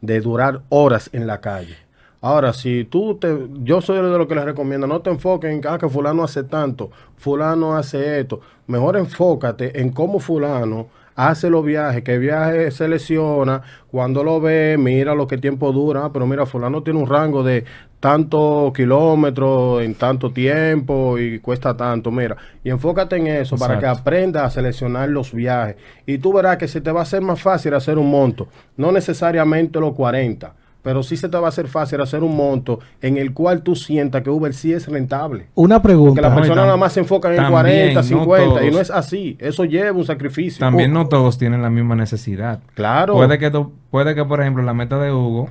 [0.00, 1.76] de durar horas en la calle.
[2.20, 5.60] Ahora, si tú te, yo soy de los que les recomiendo, no te enfoques en
[5.68, 8.40] ah, que fulano hace tanto, fulano hace esto.
[8.66, 15.14] Mejor enfócate en cómo fulano hace los viajes, qué viaje selecciona, cuando lo ve, mira
[15.14, 17.64] lo que tiempo dura, Ah, pero mira, fulano tiene un rango de
[17.98, 23.86] tantos kilómetros en tanto tiempo y cuesta tanto, mira, y enfócate en eso para que
[23.86, 24.00] Exacto.
[24.02, 25.76] aprendas a seleccionar los viajes.
[26.04, 28.92] Y tú verás que se te va a hacer más fácil hacer un monto, no
[28.92, 30.54] necesariamente los 40,
[30.86, 33.74] pero sí se te va a hacer fácil hacer un monto en el cual tú
[33.74, 35.48] sientas que Uber sí es rentable.
[35.56, 36.20] Una Porque pregunta.
[36.20, 37.52] y personas tam- nada más se enfocan en también,
[37.94, 39.36] 40, no 50 y no es así.
[39.40, 40.60] Eso lleva un sacrificio.
[40.60, 42.60] También Uh, no todos tienen la misma necesidad.
[42.74, 43.14] Claro.
[43.14, 45.50] Puede que, tú- puede que, por ejemplo, la meta de Hugo,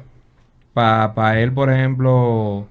[0.73, 2.67] para él, por ejemplo,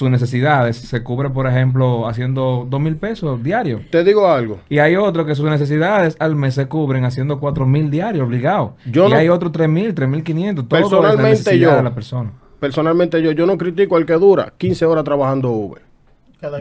[0.00, 3.82] sus necesidades se cubre, por ejemplo, haciendo dos mil pesos diarios.
[3.90, 4.58] Te digo algo.
[4.70, 8.70] Y hay otro que sus necesidades al mes se cubren haciendo cuatro mil diarios obligados.
[8.86, 10.64] Yo y no- hay otro tres mil, tres mil quinientos.
[10.64, 12.32] La Personalmente yo- de la persona.
[12.58, 15.82] Personalmente yo, yo no critico al que dura 15 horas trabajando Uber.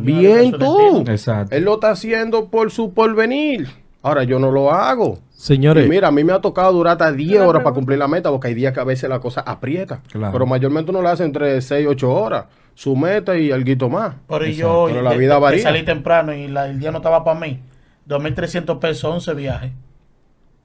[0.01, 1.03] Bien tú.
[1.07, 1.55] Exacto.
[1.55, 3.67] Él lo está haciendo por su porvenir.
[4.01, 5.19] Ahora yo no lo hago.
[5.31, 8.07] Señores, Y mira, a mí me ha tocado durar hasta 10 horas para cumplir la
[8.09, 10.01] meta, porque hay días que a veces la cosa aprieta.
[10.11, 10.33] Claro.
[10.33, 12.45] Pero mayormente uno lo hace entre 6 y 8 horas.
[12.79, 14.15] Su meta y algo más.
[14.29, 15.61] Pero y yo Pero la de- vida varía.
[15.61, 17.59] salí temprano y la- el día no estaba para mí.
[18.05, 19.71] 2.300 pesos, 11 viajes.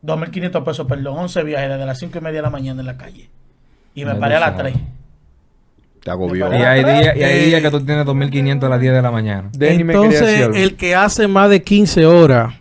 [0.01, 2.97] 2.500 pesos, perdón, 11 viajes desde las 5 y media de la mañana en la
[2.97, 3.29] calle.
[3.97, 4.75] Y me Ya paré a las sabes.
[4.75, 4.85] 3.
[6.05, 6.49] Te agobió.
[6.55, 9.03] Y hay días, y hay Eh, días que tú tienes 2500 a las 10 de
[9.03, 9.51] la mañana.
[9.59, 12.55] Me entonces el que hace más de 15 horas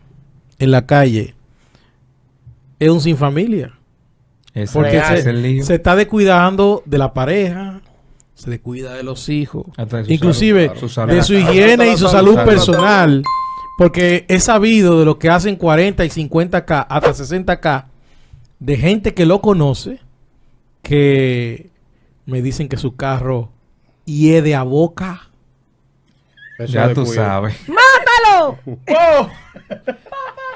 [0.57, 1.35] en la calle
[2.79, 3.73] es un sin familia.
[4.55, 5.63] Ese Porque es se, el lío.
[5.63, 7.81] se está descuidando de la pareja,
[8.35, 11.13] se descuida de los hijos, Hasta de su inclusive salud, su salud.
[11.13, 12.49] de su higiene y su salud salud.
[12.49, 13.23] personal.
[13.77, 17.85] Porque es sabido de lo que hacen 40 y 50K hasta 60K
[18.59, 19.99] de gente que lo conoce
[20.83, 21.69] que
[22.25, 23.51] me dicen que su carro
[24.05, 25.29] hiede a boca.
[26.59, 27.55] Eso Ya tú sabes.
[27.67, 28.59] ¡Mátalo!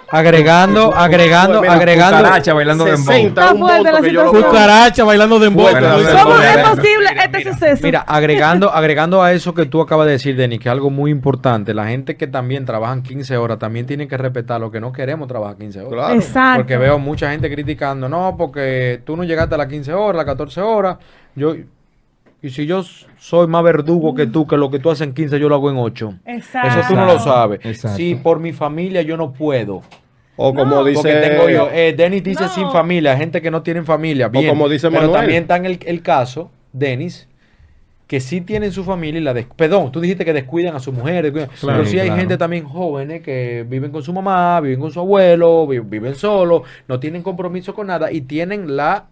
[0.10, 2.17] Agregando, agregando, agregando.
[2.17, 3.13] Cucaracha bailando dembow.
[3.13, 4.41] 60 Está un fuerte monto la que yo lo situación.
[4.41, 4.52] veo.
[4.52, 5.48] Cucaracha bailando de.
[5.48, 7.84] ¿Cómo Mira, es posible este suceso?
[7.84, 11.12] Mira, agregando, agregando a eso que tú acabas de decir, Denis, que es algo muy
[11.12, 14.91] importante, la gente que también trabajan 15 horas también tienen que respetar lo que no
[14.91, 15.91] queremos trabajar 15 horas.
[15.91, 16.13] Claro.
[16.15, 16.60] Exacto.
[16.60, 20.17] Porque veo mucha gente criticando, no, porque tú no llegaste a las 15 horas, a
[20.17, 20.98] las 14 horas,
[21.36, 21.56] yo...
[22.41, 22.84] Y si yo
[23.17, 25.71] soy más verdugo que tú, que lo que tú haces en 15, yo lo hago
[25.71, 26.13] en 8.
[26.26, 26.80] Exacto.
[26.80, 27.60] Eso tú no lo sabes.
[27.63, 27.97] Exacto.
[27.97, 29.82] Si por mi familia yo no puedo.
[30.36, 31.02] O como dice.
[31.02, 32.50] Porque tengo yo, eh, Denis dice No.
[32.50, 34.28] sin familia, gente que no tienen familia.
[34.28, 35.19] Bien, como dice pero Manuel.
[35.19, 37.28] también está en el, el caso, Denis,
[38.06, 40.93] que sí tienen su familia y la des- Perdón, tú dijiste que descuidan a su
[40.93, 41.26] mujer.
[41.26, 42.19] descuidan- Claro, pero sí hay claro.
[42.19, 46.62] gente también jóvenes que viven con su mamá, viven con su abuelo, vi- viven solos,
[46.88, 49.08] no tienen compromiso con nada y tienen la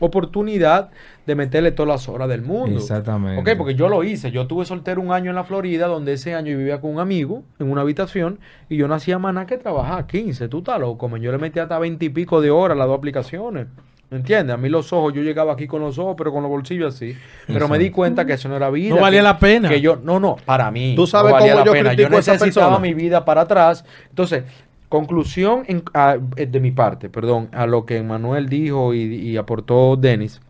[0.00, 0.90] oportunidad
[1.26, 2.78] de meterle todas las horas del mundo.
[2.78, 3.40] Exactamente.
[3.40, 4.30] Ok, porque yo lo hice.
[4.32, 6.98] Yo tuve soltero un año en la Florida, donde ese año yo vivía con un
[7.00, 10.48] amigo en una habitación y yo no hacía más nada que trabajar 15.
[10.48, 11.20] Tú estás loco, man.
[11.20, 13.66] Yo le metí hasta 20 y pico de horas las dos aplicaciones.
[14.10, 14.54] ¿Me entiendes?
[14.54, 17.16] A mí los ojos, yo llegaba aquí con los ojos, pero con los bolsillos así.
[17.46, 18.96] Pero me di cuenta que eso no era vida.
[18.96, 19.68] No valía que- la pena.
[19.68, 20.94] Que yo, no, no, para mí.
[20.96, 21.90] Tú sabes no valía cómo la yo pena.
[21.90, 23.84] critico Yo a esa necesitaba mi vida para atrás.
[24.08, 24.42] Entonces,
[24.90, 29.36] conclusión en- a- eh, de mi parte, perdón, a lo que Manuel dijo y, y
[29.38, 30.42] aportó Denis.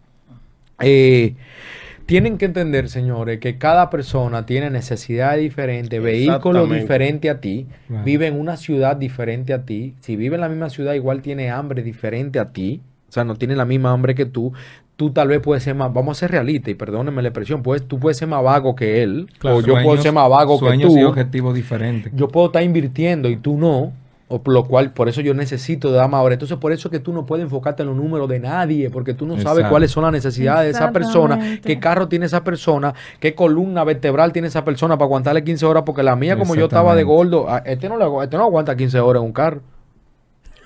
[0.80, 1.34] Eh,
[2.06, 8.04] tienen que entender, señores, que cada persona tiene necesidades diferentes, vehículos diferentes a ti, Claro.
[8.04, 9.94] vive en una ciudad diferente a ti.
[10.00, 12.80] Si vive en la misma ciudad, igual tiene hambre diferente a ti.
[13.08, 14.52] O sea, no tiene la misma hambre que tú.
[14.96, 17.86] Tú tal vez puedes ser más, vamos a ser realistas y perdónenme la expresión, pues
[17.86, 19.56] tú puedes ser más vago que él, Claro.
[19.58, 22.12] o yo puedo Sueños- ser más vago que sueños tú y objetivos diferentes.
[22.14, 23.92] yo puedo estar invirtiendo y tú no,
[24.32, 26.34] o por lo cual, por eso yo necesito de dar más horas.
[26.36, 29.12] Entonces, por eso es que tú no puedes enfocarte en los números de nadie, porque
[29.12, 29.70] tú no sabes Exacto.
[29.70, 34.32] cuáles son las necesidades de esa persona, qué carro tiene esa persona, qué columna vertebral
[34.32, 37.50] tiene esa persona para aguantarle 15 horas, porque la mía, como yo estaba de gordo,
[37.50, 39.60] a- este no, le este no aguanta 15 horas en un carro.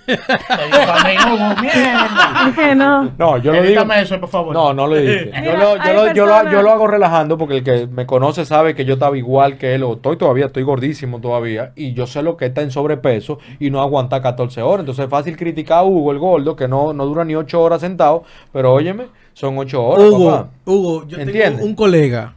[0.06, 2.74] Mí, Hugo, mierda.
[2.74, 3.12] No.
[3.18, 3.64] No, yo lo digo.
[3.64, 4.54] Edítame eso, por favor.
[4.54, 5.30] No, no lo dije.
[5.34, 7.86] Yo Mira, lo, yo, hay lo, yo, lo, yo lo hago relajando porque el que
[7.86, 11.72] me conoce sabe que yo estaba igual que él, o estoy todavía, estoy gordísimo todavía,
[11.76, 14.80] y yo sé lo que está en sobrepeso y no aguanta 14 horas.
[14.80, 17.80] Entonces es fácil criticar a Hugo, el gordo, que no, no dura ni 8 horas
[17.80, 20.50] sentado, pero óyeme, son 8 horas, Hugo, papá.
[20.64, 21.54] Hugo, yo ¿Entiendes?
[21.56, 22.34] tengo un colega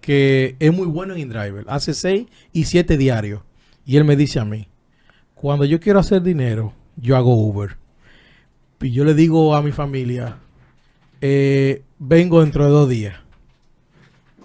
[0.00, 1.64] que es muy bueno en InDriver.
[1.68, 3.40] Hace 6 y 7 diarios.
[3.86, 4.68] Y él me dice a mí,
[5.34, 6.72] cuando yo quiero hacer dinero,
[7.02, 7.76] yo hago Uber.
[8.80, 10.38] Y yo le digo a mi familia,
[11.20, 13.16] eh, vengo dentro de dos días.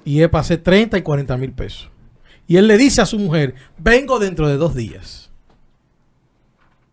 [0.03, 1.89] Y para hacer 30 y 40 mil pesos.
[2.47, 5.29] Y él le dice a su mujer, vengo dentro de dos días.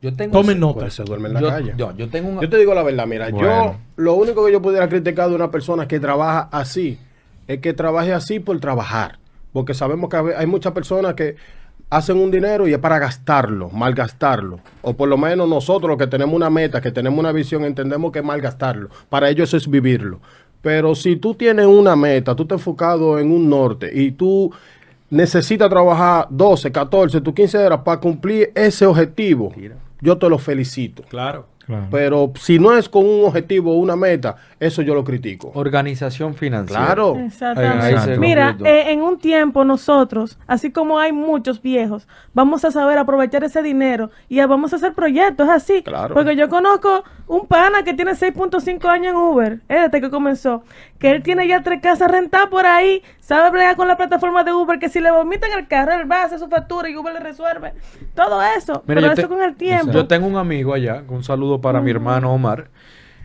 [0.03, 0.91] Yo tengo Tomen nota.
[0.91, 1.75] Se duerme en la yo, calle.
[1.77, 2.41] yo, yo tengo un...
[2.41, 5.51] Yo te digo la verdad, mira, yo lo único que yo pudiera criticar de una
[5.51, 6.99] persona que trabaja así,
[7.47, 9.19] es que trabaje así por trabajar.
[9.53, 11.37] Porque sabemos que hay muchas personas que
[11.97, 14.59] hacen un dinero y es para gastarlo, malgastarlo.
[14.83, 18.11] O por lo menos nosotros los que tenemos una meta, que tenemos una visión, entendemos
[18.11, 18.89] que es malgastarlo.
[19.09, 20.21] Para ellos eso es vivirlo.
[20.61, 24.53] Pero si tú tienes una meta, tú estás enfocado en un norte y tú
[25.11, 29.53] necesitas trabajar 12, 14, tus 15 horas para cumplir ese objetivo,
[30.01, 31.05] yo te lo felicito.
[31.09, 31.47] Claro.
[31.67, 31.87] Claro.
[31.91, 35.51] Pero si no es con un objetivo o una meta, eso yo lo critico.
[35.55, 36.85] Organización financiera.
[36.87, 37.17] Claro.
[37.19, 38.13] Exactamente.
[38.13, 42.99] Ahí Mira, eh, en un tiempo nosotros, así como hay muchos viejos, vamos a saber
[42.99, 45.83] aprovechar ese dinero y vamos a hacer proyectos es así.
[45.83, 46.15] Claro.
[46.15, 50.63] Porque yo conozco un pana que tiene 6.5 años en Uber, eh, desde que comenzó,
[50.99, 54.53] que él tiene ya tres casas rentadas por ahí, sabe bregar con la plataforma de
[54.53, 57.13] Uber, que si le vomitan el carro, él va a hacer su factura y Uber
[57.15, 57.73] le resuelve.
[58.15, 58.83] Todo eso.
[58.87, 59.93] Mira, pero eso te- con el tiempo.
[59.93, 62.69] Yo tengo un amigo allá, un saludo para mi hermano Omar.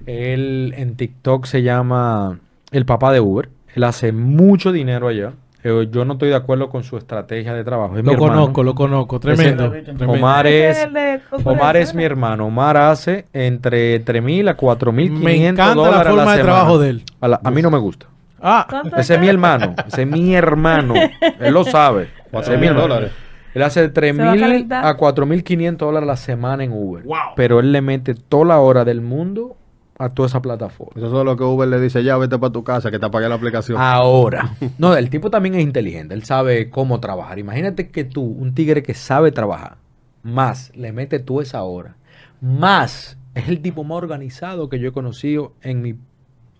[0.06, 2.40] Él en TikTok se llama
[2.72, 3.50] el papá de Uber.
[3.76, 5.34] Él hace mucho dinero allá.
[5.64, 7.98] Eh, Yo no estoy de acuerdo con su estrategia de trabajo.
[7.98, 9.20] Es Lo conozco, lo conozco.
[9.20, 9.66] Tremendo.
[9.66, 10.14] Ese- tremendo.
[10.14, 12.48] Omar es, de Omar es mi hermano.
[12.48, 16.44] Omar hace entre 3.000 a 4.500 Me encanta la dólares a forma de semana.
[16.44, 17.04] trabajo de él.
[17.20, 18.06] A, la- a mí no me gusta.
[18.42, 19.76] Ah, ¿Cuánto Ese es mi hermano.
[19.86, 20.94] Ese es mi hermano.
[21.42, 22.08] Él lo sabe.
[22.32, 22.88] Ese es mi hermano.
[22.88, 23.12] dólares.
[23.54, 24.86] Él hace de va a 3.000 calentar.
[24.86, 27.04] a 4.500 dólares a la semana en Uber.
[27.04, 27.18] Wow.
[27.36, 29.58] Pero él le mete toda la hora del mundo
[29.98, 30.94] a toda esa plataforma.
[30.96, 33.28] Eso es lo que Uber le dice, ya vete para tu casa, que te apague
[33.28, 33.78] la aplicación.
[33.80, 34.56] Ahora.
[34.78, 36.14] No, el tipo también es inteligente.
[36.14, 37.38] Él sabe cómo trabajar.
[37.38, 39.78] Imagínate que tú, un tigre que sabe trabajar,
[40.24, 41.98] más le mete tú esa hora,
[42.40, 45.96] más es el tipo más organizado que yo he conocido en mi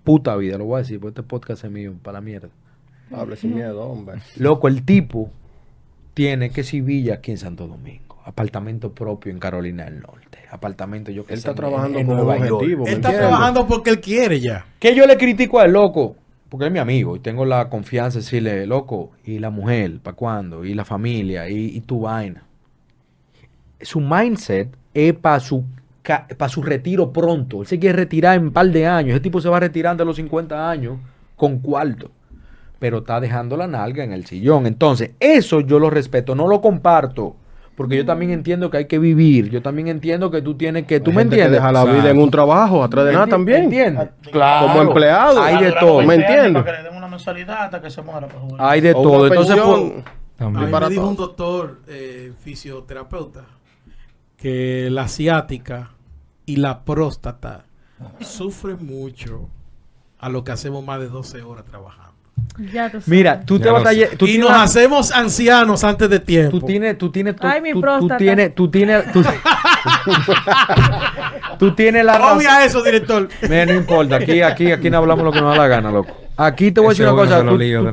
[0.04, 0.58] puta vida.
[0.58, 2.50] Lo voy a decir, porque este podcast es mío, para la mierda.
[3.12, 4.20] Hable sin miedo, hombre.
[4.38, 5.32] Loco, el tipo
[6.20, 11.12] tiene que si villa aquí en Santo Domingo, apartamento propio en Carolina del Norte, apartamento
[11.12, 12.52] yo que Él sé, está trabajando en con un Nueva York.
[12.56, 12.84] objetivo.
[12.84, 14.66] ¿me él está trabajando porque él quiere ya.
[14.80, 16.18] Que yo le critico al loco,
[16.50, 20.18] porque es mi amigo y tengo la confianza de decirle, loco, y la mujer, ¿para
[20.18, 20.66] cuándo?
[20.66, 22.44] Y la familia, y, y tu vaina.
[23.80, 25.64] Su mindset es para su,
[26.04, 27.62] para su retiro pronto.
[27.62, 29.12] Él se quiere retirar en un par de años.
[29.12, 30.98] Ese tipo se va a retirar de los 50 años
[31.38, 32.12] con cuarto.
[32.80, 34.66] Pero está dejando la nalga en el sillón.
[34.66, 37.36] Entonces, eso yo lo respeto, no lo comparto.
[37.76, 39.50] Porque yo también entiendo que hay que vivir.
[39.50, 41.00] Yo también entiendo que tú tienes que...
[41.00, 41.62] ¿Tú Hay me gente que entiendes?
[41.62, 43.64] deja la vida en un trabajo, atrás de nada también.
[43.64, 44.10] ¿Entiendes?
[44.10, 44.68] Ah, Claro.
[44.68, 45.42] Como empleado.
[45.42, 45.98] Hay de todo.
[46.00, 46.64] 20 ¿me entiendes?
[46.64, 48.28] Para que le den una mensualidad hasta que se muera.
[48.28, 48.54] pues.
[48.60, 49.28] Hay de O todo.
[49.28, 49.92] Entonces, pensión.
[49.92, 50.04] pues, A mí
[50.38, 50.66] También.
[50.66, 53.46] me para dijo un doctor eh, fisioterapeuta
[54.36, 55.92] que la ciática
[56.46, 57.64] y la próstata
[58.20, 59.48] sufren mucho
[60.20, 62.09] a lo que hacemos más de 12 horas trabajando.
[62.74, 63.08] Ya tú sabes.
[63.08, 64.10] mira, tú Ya te batallas.
[64.12, 64.18] sé.
[64.18, 66.60] Tú y nos una- hacemos ancianos antes de tiempo.
[66.60, 67.82] Tú tienes, tú tienes, tú, Ay, mi tú-
[68.18, 69.24] tienes, tú tienes, tú,
[71.60, 72.38] tú tienes la razón.
[72.38, 73.28] Obvia eso, director.
[73.44, 76.16] Mira, no importa, aquí, aquí, aquí no hablamos lo que nos da la gana, loco.
[76.38, 77.44] Aquí te voy a decir una cosa,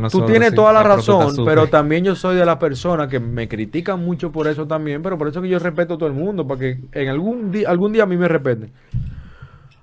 [0.09, 3.49] tú, tienes sí, toda la razón, pero también yo soy de la persona que me
[3.49, 6.47] critican mucho por eso también, pero por eso que yo respeto a todo el mundo,
[6.47, 8.71] para que en algún día, algún día a mí me respeten.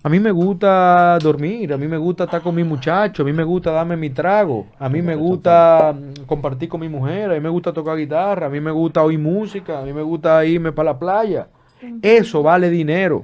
[0.05, 3.31] A mí me gusta dormir, a mí me gusta estar con mi muchacho, a mí
[3.31, 7.39] me gusta darme mi trago, a mí me gusta compartir con mi mujer, a mí
[7.39, 10.73] me gusta tocar guitarra, a mí me gusta oír música, a mí me gusta irme
[10.73, 11.47] para la playa.
[12.01, 13.23] Eso vale dinero.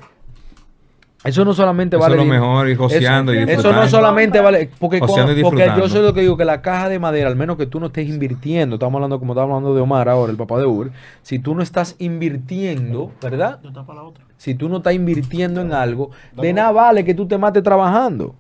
[1.22, 3.82] Eso no solamente Eso vale es lo mejor, ir joseando y Eso- Eso disfrutando.
[3.84, 4.70] no solamente vale.
[4.80, 5.90] Porque, y cuando- porque yo disfrutando.
[5.90, 8.08] sé lo que digo, que la caja de madera, al menos que tú no estés
[8.08, 11.56] invirtiendo, estamos hablando como estamos hablando de Omar ahora, el papá de Uber, si tú
[11.56, 13.60] no estás invirtiendo, ¿verdad?
[13.60, 14.24] De tapa la otra.
[14.40, 18.36] Si tú no estás invirtiendo en algo, de nada vale que tú te mates trabajando.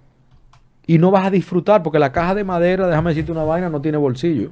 [0.87, 3.81] Y no vas a disfrutar, porque la caja de madera, déjame decirte una vaina, no
[3.81, 4.51] tiene bolsillo.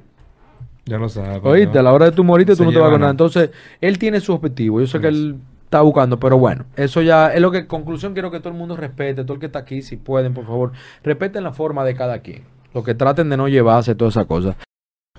[0.86, 1.40] Ya lo sabes.
[1.42, 3.12] Oíste, a la hora de tu morirte tú no te vas a ganar.
[3.12, 4.82] Entonces, él tiene su objetivo.
[4.82, 8.30] Yo sé que él está buscando, pero bueno, eso ya es lo que, conclusión, quiero
[8.30, 11.46] que todo el mundo respete, todo el que está aquí, si pueden, por favor, respeten
[11.46, 12.44] la forma de cada quien.
[12.74, 14.58] Lo que traten de no llevarse toda esa cosa.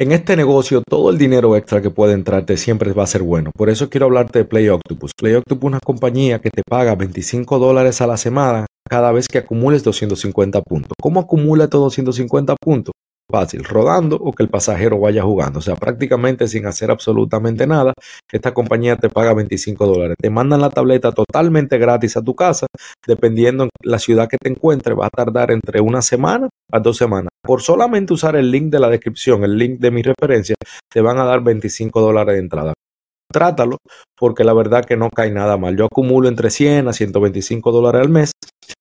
[0.00, 3.50] En este negocio, todo el dinero extra que puede entrarte siempre va a ser bueno.
[3.52, 5.10] Por eso quiero hablarte de Play Octopus.
[5.12, 9.26] Play Octopus es una compañía que te paga 25 dólares a la semana cada vez
[9.26, 10.92] que acumules 250 puntos.
[11.02, 12.92] ¿Cómo acumula estos 250 puntos?
[13.30, 15.58] Fácil, rodando o que el pasajero vaya jugando.
[15.58, 17.92] O sea, prácticamente sin hacer absolutamente nada,
[18.32, 20.16] esta compañía te paga 25 dólares.
[20.18, 22.66] Te mandan la tableta totalmente gratis a tu casa.
[23.06, 26.96] Dependiendo en la ciudad que te encuentres, va a tardar entre una semana a dos
[26.96, 27.28] semanas.
[27.42, 30.54] Por solamente usar el link de la descripción, el link de mi referencia,
[30.90, 32.72] te van a dar 25 dólares de entrada.
[33.30, 33.76] Trátalo,
[34.18, 35.76] porque la verdad que no cae nada mal.
[35.76, 38.32] Yo acumulo entre 100 a 125 dólares al mes.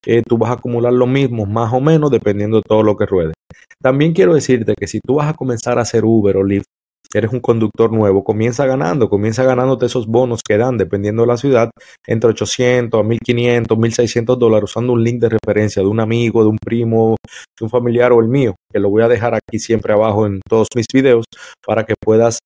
[0.06, 3.06] Eh, tú vas a acumular lo mismo, más o menos, dependiendo de todo lo que
[3.06, 3.34] ruede.
[3.82, 6.66] También quiero decirte que si tú vas a comenzar a hacer Uber o Lyft,
[7.14, 11.38] eres un conductor nuevo, comienza ganando, comienza ganándote esos bonos que dan, dependiendo de la
[11.38, 11.70] ciudad,
[12.06, 16.50] entre 800 a 1500, 1600 dólares, usando un link de referencia de un amigo, de
[16.50, 17.16] un primo,
[17.58, 20.42] de un familiar o el mío, que lo voy a dejar aquí siempre abajo en
[20.48, 21.26] todos mis videos
[21.66, 22.40] para que puedas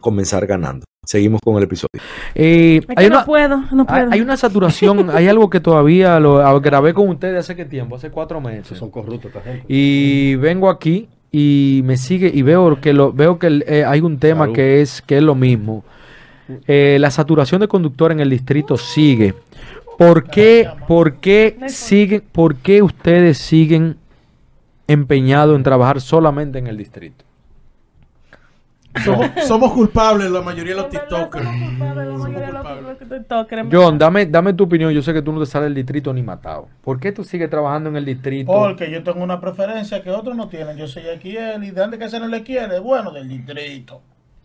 [0.00, 0.84] comenzar ganando.
[1.06, 2.00] Seguimos con el episodio.
[2.34, 4.12] Eh, Es que hay, no una, puedo, no hay, puedo.
[4.12, 8.10] hay una saturación, hay algo que todavía lo grabé con ustedes hace qué tiempo, hace
[8.10, 8.78] cuatro meses.
[8.78, 9.64] Son corruptos esta gente.
[9.68, 14.18] Y vengo aquí y me sigue y veo que lo veo que eh, hay un
[14.18, 14.54] tema Salud.
[14.54, 15.84] que es que es lo mismo.
[16.66, 19.34] Eh, la saturación de conductor en el distrito sigue.
[19.98, 23.96] ¿Por qué, por qué siguen, por qué ustedes siguen
[24.86, 27.23] empeñados en trabajar solamente en el distrito?
[29.02, 31.44] Somos, somos culpables la mayoría de los TikTokers.
[31.44, 32.84] somos culpables, la mayoría de los- culpables.
[32.84, 34.92] los tiktokers, en John, dame, dame tu opinión.
[34.92, 36.68] Yo sé que tú no te sales del distrito ni matado.
[36.82, 38.52] ¿Por qué tú sigues trabajando en el distrito?
[38.52, 40.76] Porque yo tengo una preferencia que otros no tienen.
[40.76, 44.00] Yo soy XL y de antes que se no le quiere, bueno, del distrito.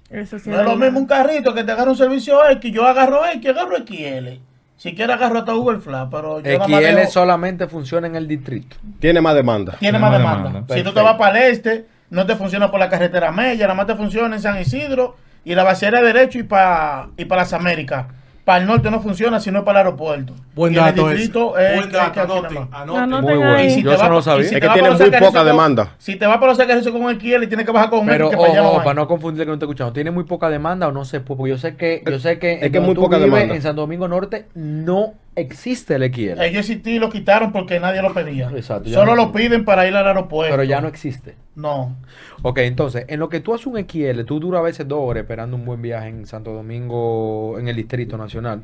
[0.09, 2.85] Eso sí No es lo mismo un carrito que te agarra un servicio X, yo
[2.87, 4.39] agarro X, agarro XL.
[4.77, 8.77] Si quieres agarro hasta Google Flash, pero yo XL dejo- solamente funciona en el distrito.
[8.99, 9.73] Tiene más demanda.
[9.73, 10.47] tiene Tiene más más demanda.
[10.49, 10.73] demanda.
[10.75, 13.73] Si tú te vas para el este, no te funciona por la carretera Mella, nada
[13.75, 17.53] más te funciona en San Isidro y la vaciera derecho y para y para las
[17.53, 18.05] Américas.
[18.45, 20.33] Para el norte no funciona, sino para el aeropuerto.
[20.55, 23.63] Buen Y en el dato es Buen dato, anoten, Muy bueno.
[23.63, 24.49] Y si Yo te eso vas no lo y sabía.
[24.49, 25.95] si Es que tiene muy poca con- demanda.
[25.99, 28.43] Si te vas por los sacrificios con XL, tienes que bajar con Pero X, que
[28.47, 31.05] para no para no confundir que no te escuchando, ¿tiene muy poca demanda o no
[31.05, 31.19] sé?
[31.19, 33.53] Porque yo sé que, yo sé que, Es que muy tú poca vives, demanda.
[33.55, 36.41] En Santo Domingo Norte no existe el XL.
[36.41, 38.49] Ellos existí y lo quitaron porque nadie lo pedía.
[38.55, 40.51] Exacto, Solo no lo piden para ir al aeropuerto.
[40.51, 41.35] pero ya no existe.
[41.55, 41.97] No.
[42.41, 45.21] Ok, entonces, en lo que tú haces un XL, tú duras a veces dos horas
[45.23, 48.63] esperando un buen viaje en Santo Domingo, en el Distrito Nacional.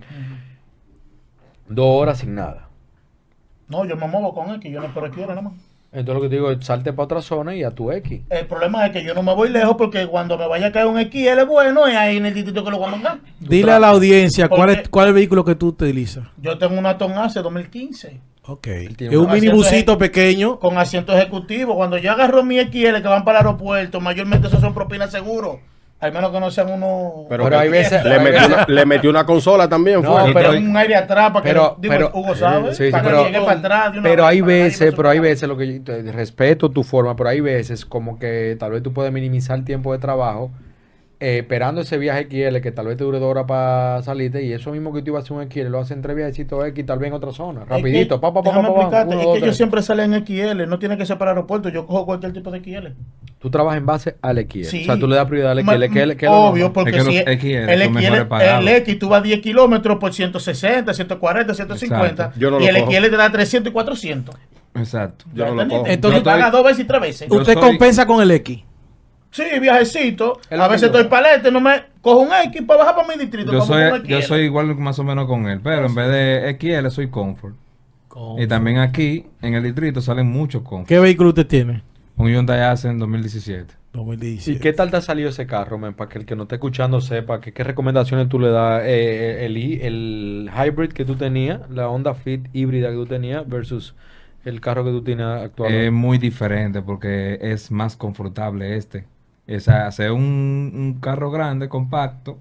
[1.67, 2.69] Dos horas sin nada.
[3.67, 5.53] No, yo me muevo con X, yo no espero XL nada más.
[5.95, 8.21] Entonces lo que te digo es salte para otra zona y a tu X.
[8.29, 10.87] El problema es que yo no me voy lejos porque cuando me vaya a caer
[10.87, 13.19] un XL bueno es ahí en el distrito que lo voy a mandar.
[13.39, 16.27] Dile a la audiencia cuál es, cuál es el vehículo que tú utilizas.
[16.37, 18.67] Yo tengo una Ton Ace 2015 Ok.
[18.67, 20.59] Es un minibusito pequeño.
[20.59, 21.75] con asiento ejecutivo.
[21.75, 25.57] Cuando yo agarro mi XL que van para el aeropuerto, mayormente esos son propinas seguros.
[25.97, 27.25] Al menos que no sean unos...
[27.29, 30.01] Pero, Pero hay veces- le, metió una, le metió una consola también.
[30.01, 30.33] No, fue.
[30.33, 33.23] Pero- un aire atrás para que Pero, digo, pero, Hugo sabe, sí, sí, para pero,
[33.23, 33.93] que llegue para atrás.
[33.93, 37.15] de una pero hay veces, pero hay veces lo que yo te- respeto tu forma,
[37.15, 40.51] pero hay veces como que tal vez tú puedes minimizar el tiempo de trabajo
[41.19, 44.51] eh, esperando ese viaje XL que tal vez te dure dos horas para salirte y
[44.51, 46.99] eso mismo que tú ibas a hacer un XL lo hacen tres viajecitos X tal
[46.99, 49.55] vez en otra zona, rapidito, que, pa, pa, es que yo tres.
[49.57, 52.59] siempre sale en XL, no tiene que ser para aeropuerto, yo cojo cualquier tipo de
[52.59, 52.87] XL.
[53.39, 54.81] Tú trabajas en base al XL, Sí.
[54.81, 56.89] o sea, tú le das prioridad al XL, que es- que es lo Obvio, porque
[56.91, 61.53] Es que si el, XL el XL, X tú vas 10 kilómetros por 160, 140,
[61.53, 62.39] 150 Exacto.
[62.39, 62.91] Yo no y el cojo.
[62.91, 64.35] XL te da 300 y 400.
[64.75, 65.25] Exacto.
[65.33, 65.83] Yo ¿Ya no lo cojo.
[65.87, 67.27] Entonces- Lo pagas dos veces y tres veces.
[67.31, 68.63] Usted soy- compensa con el X.
[69.35, 70.39] Sí, viajecito.
[70.49, 73.51] Es A veces estoy palete, no me cojo un X para bajar para mi distrito.
[73.51, 77.09] Yo soy, yo igual más o menos con él, pero en vez de XL soy
[77.09, 77.55] Comfort.
[78.37, 80.87] Y también aquí, en el distrito, salen muchos Comfort.
[80.87, 81.83] ¿Qué vehículo usted tiene?
[82.15, 83.73] Un Hyundai Accent 2017.
[83.91, 84.57] 2017.
[84.57, 85.93] ¿Y qué tal te ha salido ese carro, men?
[85.93, 89.45] Para que el que no esté escuchando sepa que, qué recomendaciones tú le das eh,
[89.45, 93.95] el, i- el hybrid que tú tenías, la Honda Fit híbrida que tú tenías versus
[94.45, 95.91] el carro que tú tienes Es actualmente.
[95.91, 99.05] muy diferente porque es más confortable este.
[99.47, 102.39] Es hacer un, un carro grande, compacto.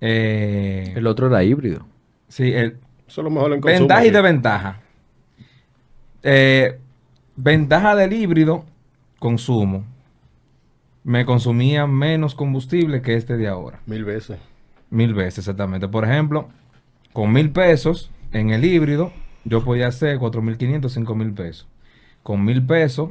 [0.00, 1.86] Eh, el otro era híbrido.
[2.28, 2.76] sí, el,
[3.06, 3.80] Eso es lo mejor en consumo.
[3.80, 4.12] Ventaja y sí.
[4.12, 4.80] desventaja.
[6.22, 6.78] Eh,
[7.36, 8.64] ventaja del híbrido,
[9.18, 9.84] consumo.
[11.04, 13.80] Me consumía menos combustible que este de ahora.
[13.86, 14.38] Mil veces.
[14.90, 15.88] Mil veces, exactamente.
[15.88, 16.48] Por ejemplo,
[17.12, 19.12] con mil pesos en el híbrido,
[19.44, 21.68] yo podía hacer 4.500, 5.000 pesos.
[22.22, 23.10] Con mil pesos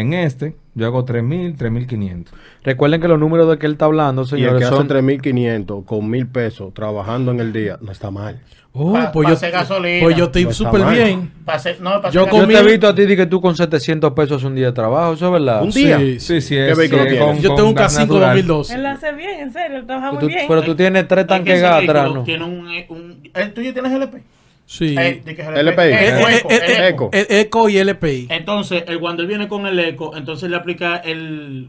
[0.00, 2.26] en este, yo hago 3.000, 3.500.
[2.64, 4.88] Recuerden que los números de que él está hablando, Y el señores, que son...
[4.88, 8.40] 3.500 con mil pesos trabajando en el día, no está mal.
[8.78, 10.04] Oh, Pa- pues, pa' yo, hacer gasolina.
[10.04, 11.32] pues yo estoy No súper bien.
[11.46, 14.44] Pa' hacer- no, pa' Yo te he visto a ti que tú con 700 pesos
[14.44, 15.62] un día de trabajo, ¿eso es verdad?
[15.62, 15.96] Un día.
[15.98, 16.40] Sí, Sí, sí.
[16.42, 17.26] sí, ¿Qué es, vehículo sí, tienes?
[17.26, 18.28] con- Yo tengo un gas K5 natural.
[18.36, 18.74] 2012.
[18.74, 20.44] Él lo hace bien, en serio, él trabaja muy Tú- bien.
[20.46, 22.22] pero tú tienes tres Es que tanques gas atrás, ¿no?
[22.24, 24.22] Tiene un, un- ¿El tuyo tienes LP?
[24.66, 24.96] Sí.
[24.98, 25.92] Eh, di que es LPI.
[25.92, 27.10] Eco, el Eco.
[27.12, 28.26] el Eco y LPI.
[28.30, 31.68] Entonces, el, cuando él viene con el eco, entonces le aplica el,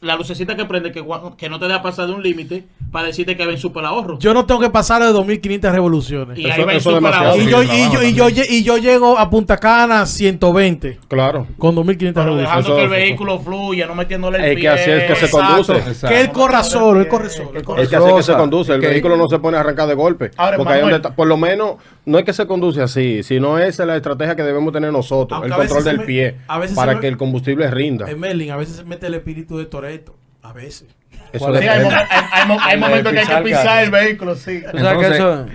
[0.00, 1.04] la lucecita que prende que,
[1.36, 4.18] que no te da pasar de un límite para decirte que ven super ahorro.
[4.18, 6.38] Yo no tengo que pasar de 2500 revoluciones.
[6.38, 7.30] y Eso- ahí eso es super demasiado.
[7.30, 7.42] ahorro.
[7.42, 11.46] Y yo, y, yo, y, yo, y yo llego a Punta Cana 120 Claro.
[11.58, 12.64] con 2500 Pero revoluciones.
[12.66, 14.60] dejando que el Eso- vehículo fluya, no metiéndole el Es pie.
[14.62, 15.72] que así es que se conduce.
[15.76, 16.08] Exacto.
[16.08, 17.50] Que él corra solo, él corre solo.
[17.54, 18.72] él corre Es que así es que se conduce.
[18.74, 20.30] El vehículo no se pone a arrancar de golpe.
[20.36, 20.94] Ahora, porque ahí Manuel.
[20.94, 21.76] donde está- por lo menos,
[22.06, 25.36] no es que se conduce así, sino esa es la estrategia que debemos tener nosotros.
[25.40, 26.36] Aunque el control del me- pie.
[26.48, 28.10] a veces se Para me- que el combustible rinda.
[28.10, 30.16] En Merlin a veces se mete el espíritu de Toreto.
[30.42, 30.86] A veces.
[31.32, 34.62] Hay, momentos que hay que pisar el vehículo, sí.
[34.70, 35.46] Tú sabes que Entonces, eso...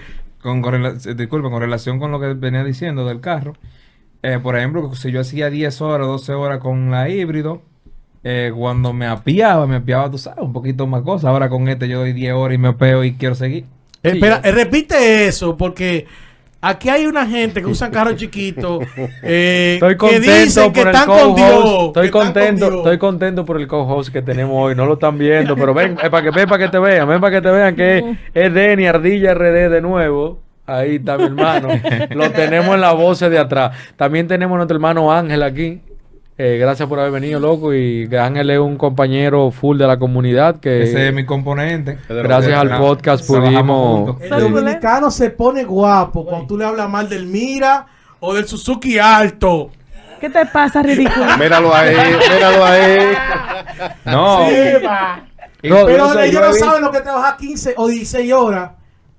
[0.42, 3.56] Con, con eh, disculpa, con relación con lo que venía diciendo del carro,
[4.22, 7.62] eh, por ejemplo, si yo hacía 10 horas, 12 horas con la híbrido,
[8.24, 11.26] eh, cuando me apiaba, me apiaba, tú sabes, un poquito más cosas.
[11.26, 13.66] Ahora con este yo doy 10 horas y me apeo y quiero seguir.
[14.04, 16.08] Sí, espera, eh, repite eso, porque
[16.62, 18.84] aquí hay una gente que usa carros chiquitos
[19.24, 21.84] eh, Estoy que contento dicen que por el están con Dios.
[21.88, 24.76] Estoy con contento, estoy contento por el co-host que tenemos hoy.
[24.76, 27.36] No lo están viendo, pero ven, para que ven para que te vean, ven para
[27.36, 28.04] que te vean que es,
[28.34, 30.40] es Denny Ardilla RD de nuevo.
[30.68, 31.70] Ahí está mi hermano.
[32.10, 33.78] lo tenemos en la voz de atrás.
[33.96, 35.80] También tenemos a nuestro hermano Ángel aquí.
[36.38, 37.74] Eh, gracias por haber venido, loco.
[37.74, 41.98] Y Ángel es un compañero full de la comunidad que Ese es mi componente.
[42.10, 44.22] gracias al podcast pudimos...
[44.22, 47.88] El dominicano se pone guapo cuando tú le hablas mal del Mira
[48.20, 49.72] o del Suzuki Alto.
[50.20, 51.26] ¿Qué te pasa, ridículo?
[51.40, 51.96] Míralo ahí,
[52.34, 52.98] míralo ahí.
[54.06, 58.72] No, Sí, No, Pero ellos no saben lo que trabaja 15 o 16 horas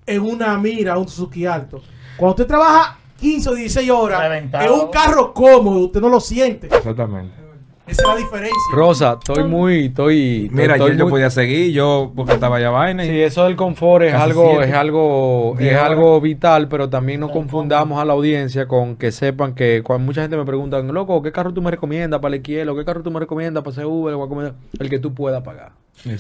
[0.06, 1.82] en una Mira, un Suzuki Alto.
[2.16, 4.64] Cuando usted trabaja 15 o 16 horas Reventado.
[4.64, 6.66] en un carro cómodo, usted no lo siente.
[6.68, 7.46] exactamente.
[7.86, 8.58] Esa es la diferencia.
[8.74, 13.04] Rosa, estoy muy, estoy, Mira, estoy yo muy- podía seguir, yo porque estaba ya vaina
[13.04, 14.64] y Sí, eso del confort es Casi algo, siete.
[14.70, 15.90] es algo, Diez es horas.
[15.92, 20.20] algo vital, pero también no confundamos a la audiencia con que sepan que cuando mucha
[20.22, 22.74] gente me pregunta, loco, ¿qué carro tú me recomiendas para el izquierdo?
[22.74, 24.14] ¿Qué carro tú me recomiendas para hacer Uber?
[24.14, 25.70] o para comer?" El que tú puedas pagar.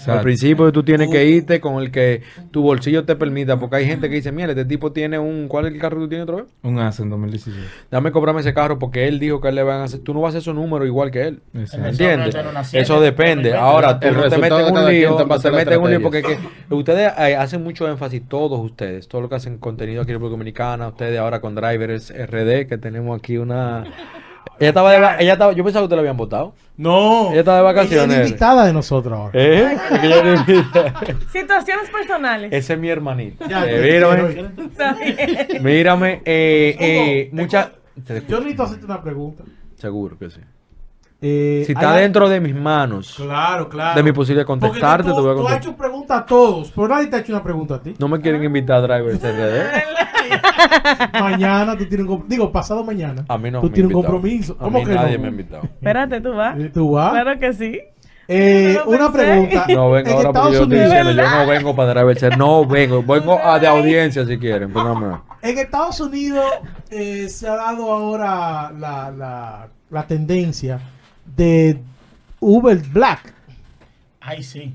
[0.06, 3.86] Al principio tú tienes que irte con el que tu bolsillo te permita, porque hay
[3.86, 6.24] gente que dice, mira, este tipo tiene un, ¿cuál es el carro que tú tienes
[6.24, 6.46] otra vez?
[6.62, 7.58] Un ACE en 2017.
[7.90, 10.20] Dame comprarme ese carro porque él dijo que él le van a hacer, tú no
[10.20, 11.40] vas a hacer esos números igual que él.
[11.54, 11.88] Exacto.
[11.88, 12.36] ¿Entiendes?
[12.72, 13.54] Eso depende.
[13.54, 16.22] Ahora, tú El no te metes en un lío, te metes en un lío porque
[16.22, 16.38] que
[16.74, 20.32] ustedes eh, hacen mucho énfasis, todos ustedes, todos los que hacen contenido aquí en República
[20.32, 23.84] Dominicana, ustedes ahora con Drivers RD, que tenemos aquí una...
[24.58, 26.54] Ella estaba, de va- ella estaba, yo pensaba que ustedes la habían votado.
[26.76, 27.30] No.
[27.30, 28.16] Ella está de vacaciones.
[28.16, 29.30] Ella es invitada de nosotros ahora.
[29.34, 29.76] ¿Eh?
[29.88, 30.92] Porque ella era invitada.
[31.32, 32.52] Situaciones personales.
[32.52, 33.44] Ese es mi hermanito.
[33.48, 35.62] Ya, Eh, yo mírame, quiero- Está bien.
[35.62, 37.72] mírame, eh, eh, mucha...
[38.06, 39.44] te Yo necesito hacerte una pregunta.
[39.76, 40.40] Seguro que sí.
[41.22, 43.94] Eh, Si está hay- dentro de mis manos, Claro, claro.
[43.96, 45.62] de mi posibilidad de Porque contestarte, tú, te voy a tú has contestar.
[45.72, 47.94] hecho preguntas a todos, pero nadie te ha hecho una pregunta a ti.
[47.98, 49.82] No me quieren invitar a Drivers RD.
[51.20, 53.24] mañana tú tienes un digo, pasado mañana.
[53.28, 54.54] A mí no Tú me tienes un compromiso.
[54.54, 55.22] A ¿Cómo mí que nadie no?
[55.22, 55.62] me ha invitado.
[55.64, 56.56] Espérate, tú vas.
[56.72, 57.12] ¿Tú vas?
[57.12, 57.80] Claro que sí.
[58.28, 59.66] Eh, no una pregunta.
[59.68, 63.02] No vengo en ahora porque yo estoy diciendo, yo no vengo para RD, no vengo,
[63.02, 66.44] vengo a de audiencia si quieren, pero no me- en Estados Unidos
[66.90, 70.80] eh, se ha dado ahora la, la, la tendencia
[71.36, 71.78] de
[72.40, 73.32] Uber Black.
[74.20, 74.74] Ay, sí.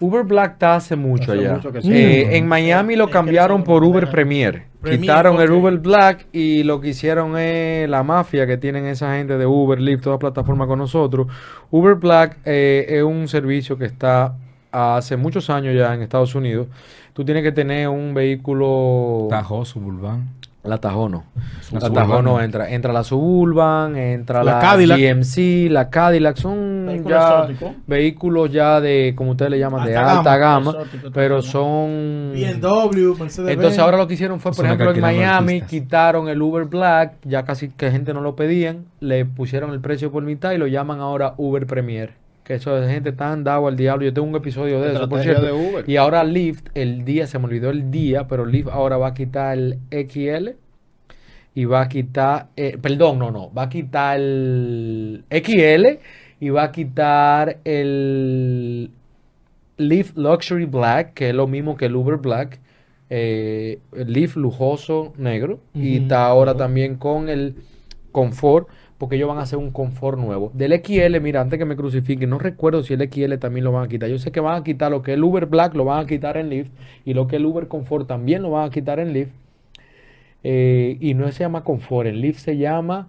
[0.00, 1.52] Uber Black está hace mucho Hace allá.
[1.54, 1.92] mucho que sí.
[1.92, 4.64] Eh, en Miami lo cambiaron por Uber Premier.
[4.90, 5.50] Quitaron el.
[5.50, 9.80] Uber Black y lo que hicieron es la mafia que tienen esa gente de Uber,
[9.80, 11.26] Lyft, toda plataforma con nosotros.
[11.70, 14.36] Uber Black eh, es un servicio que está
[14.72, 16.68] hace muchos años ya en Estados Unidos.
[17.12, 19.26] Tú tienes que tener un vehículo...
[19.30, 20.35] Tajo, Suburban.
[20.66, 21.24] La Tajo no.
[21.72, 22.40] La La Tajo Suburban no no.
[22.40, 22.70] entra.
[22.70, 24.98] Entra la Suburban, entra La la, Cadillac.
[24.98, 26.36] GMC, la Cadillac.
[26.36, 27.74] Son Vehículo ya exótico.
[27.86, 30.72] vehículos ya de, como ustedes le llaman, de Alta alta gama.
[30.72, 30.84] gama.
[30.84, 32.32] Exótico, pero son...
[32.34, 35.68] BMW, Mercedes Entonces ahora lo que hicieron fue, por Son ejemplo, en Miami artistas.
[35.68, 40.10] quitaron el Uber Black, ya casi que gente no lo pedían, le pusieron el precio
[40.12, 42.14] por mitad y lo llaman ahora Uber Premier.
[42.46, 44.04] Que eso es gente tan dado al diablo.
[44.04, 45.44] Yo tengo un episodio de eso, por cierto.
[45.44, 45.84] de Uber.
[45.88, 49.14] Y ahora Lyft, el día, se me olvidó el día, pero Lyft ahora va a
[49.14, 50.50] quitar el XL
[51.56, 55.98] y va a quitar, eh, perdón, no, no, va a quitar el XL
[56.38, 58.90] y va a quitar el
[59.78, 62.60] Leaf Luxury Black, que es lo mismo que el Uber Black,
[63.10, 67.56] eh, Leaf lujoso negro, y está ahora también con el
[68.12, 68.68] Confort,
[68.98, 70.50] porque ellos van a hacer un Confort nuevo.
[70.54, 73.84] Del XL, mira, antes que me crucifiquen, no recuerdo si el XL también lo van
[73.84, 74.08] a quitar.
[74.08, 76.06] Yo sé que van a quitar lo que es el Uber Black, lo van a
[76.06, 76.68] quitar en Leaf,
[77.04, 79.28] y lo que es el Uber Confort también lo van a quitar en Leaf.
[80.42, 83.08] Eh, y no se llama Confort, en Leaf se llama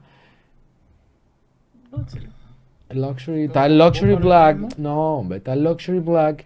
[2.90, 4.78] Luxury, está el Luxury Black.
[4.78, 6.46] No, hombre, está el Luxury Black.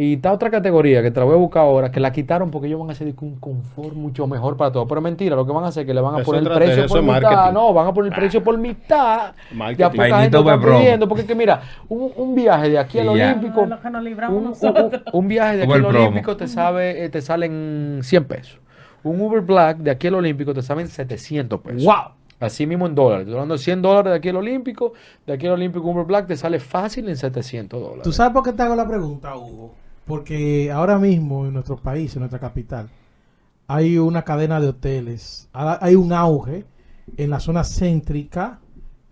[0.00, 2.68] Y está otra categoría que te la voy a buscar ahora, que la quitaron porque
[2.68, 4.86] ellos van a hacer un confort mucho mejor para todos.
[4.88, 6.48] Pero mentira, lo que van a hacer es que le van a Eso poner el
[6.56, 7.20] precio por mitad.
[7.22, 7.54] marketing.
[7.54, 9.32] No, van a poner el precio por mitad.
[9.52, 9.78] Marketing.
[9.80, 11.08] Ya poca gente está pidiendo.
[11.08, 13.08] Porque es que mira, un, un viaje de aquí al.
[13.08, 14.92] Olímpico, un, nosotros.
[15.12, 15.84] un- un viaje de aquí al.
[15.86, 18.60] Olímpico te sabe, eh, te salen 100 pesos.
[19.02, 21.84] Un Uber Black de aquí al Olímpico te saben 700 pesos.
[21.84, 22.12] ¡Wow!
[22.38, 23.22] Así mismo en dólares.
[23.22, 24.92] Estoy hablando de 100 dólares de aquí al Olímpico.
[25.26, 28.02] De aquí al Olímpico Uber Black te sale fácil en 700 dólares.
[28.04, 29.74] ¿Tú sabes por qué te hago la pregunta, Hugo?
[30.08, 32.88] Porque ahora mismo en nuestro país, en nuestra capital,
[33.66, 35.48] hay una cadena de hoteles.
[35.52, 36.64] Ha- Hay un auge
[37.16, 38.58] en la zona céntrica,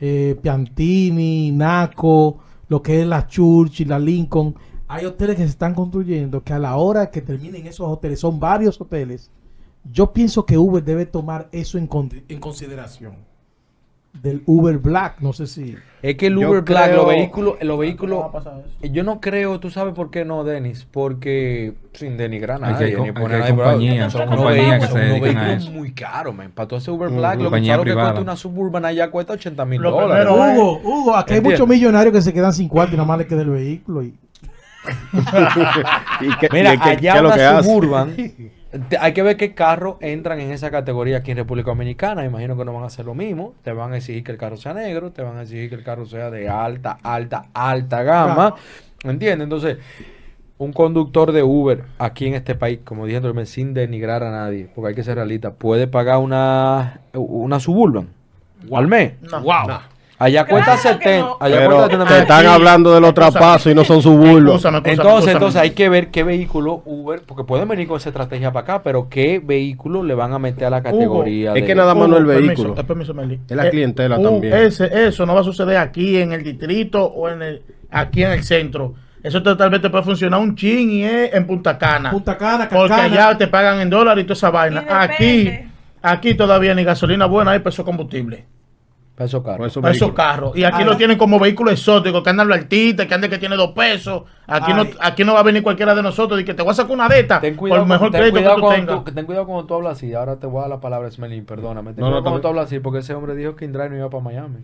[0.01, 2.39] eh, Piantini, Naco,
[2.69, 4.55] lo que es la Church y la Lincoln.
[4.89, 8.39] hay hoteles que se están construyendo que a la hora que terminen esos hoteles, son
[8.39, 9.31] varios hoteles,
[9.93, 13.17] yo pienso que Uber debe tomar eso en consideración.
[14.23, 15.77] Del Uber Black, no sé si...
[16.03, 18.25] Es que el Yo Uber Black, creo- los vehículos, los ¿Cómo vehículos,
[18.83, 23.13] yo no creo, tú sabes por qué no, Denis, porque sin denigrar a Hay que
[23.13, 25.73] poner que compañías, son unos compañías vehículos, que se son unos dedican a vehículos eso.
[25.79, 26.53] muy caros, man.
[26.55, 29.81] Para tú hacer Uber Black, lo que, que cuesta una Suburban allá cuesta 80 mil
[29.81, 30.29] Lo dólares.
[30.31, 33.27] Hugo, Hugo, aquí hay muchos millonarios que se quedan sin cuarto y nada más le
[33.27, 34.03] queda el vehículo.
[34.03, 34.15] Y...
[36.21, 37.63] ¿Y qué- Mira, y qué- allá que una?
[37.63, 38.15] Suburban,
[39.01, 42.25] hay que ver qué carros entran en esa categoría aquí en República Dominicana.
[42.25, 43.55] Imagino que no van a hacer lo mismo.
[43.63, 45.83] Te van a exigir que el carro sea negro, te van a exigir que el
[45.83, 48.55] carro sea de alta, alta, alta gama.
[49.05, 49.45] ¿Entiendes?
[49.45, 49.79] Entonces,
[50.59, 54.69] un conductor de Uber aquí en este país, como dije anteriormente, sin denigrar a nadie,
[54.75, 58.09] porque hay que ser realista, puede pagar una, una Suburban
[58.73, 59.13] al mes.
[59.23, 59.43] No.
[60.19, 61.27] Allá cuesta Claro que 70.
[61.27, 61.37] no.
[61.41, 64.65] Allá Pero cuesta 70 te están hablando de los traspasos y no son suburbios.
[64.85, 68.63] Entonces, entonces hay que ver qué vehículo Uber, porque pueden venir con esa estrategia para
[68.65, 71.51] acá, pero qué vehículo le van a meter a la categoría.
[71.51, 72.81] es de- que nada más no el permiso, vehículo.
[72.81, 73.15] eh, permiso.
[73.49, 74.55] Es la Eh, clientela uh, también.
[74.55, 78.31] Ese, eso no va a suceder aquí en el distrito o en el, aquí en
[78.31, 78.95] el centro.
[79.23, 82.11] Eso totalmente puede funcionar un chin y es en Punta Cana.
[82.11, 84.85] Punta Cana, Porque allá te pagan en dólares y toda esa vaina.
[84.89, 85.51] Aquí,
[86.01, 88.47] aquí todavía ni gasolina buena hay peso combustible.
[89.17, 89.73] Para esos carros.
[89.73, 90.57] Por Para esos carros.
[90.57, 90.85] Y aquí Ah.
[90.85, 94.25] lo tienen como vehículo exótico, que andan los artistas, que andan que tiene dos pesos.
[94.47, 96.75] Aquí no, aquí no va a venir cualquiera de nosotros y que te voy a
[96.75, 98.87] sacar una de estas Ten por cuidado, el mejor ten crédito cuidado que tú cuando
[98.93, 99.05] tengas.
[99.07, 100.13] tú- ten cuidado cuando tú hablas así.
[100.15, 101.95] Ahora te voy a dar la palabra, Smelin, perdóname.
[101.95, 103.89] Ten No, no, cuidado cuando está tú hablas así, porque ese hombre dijo que Indra
[103.89, 104.59] no iba para Miami.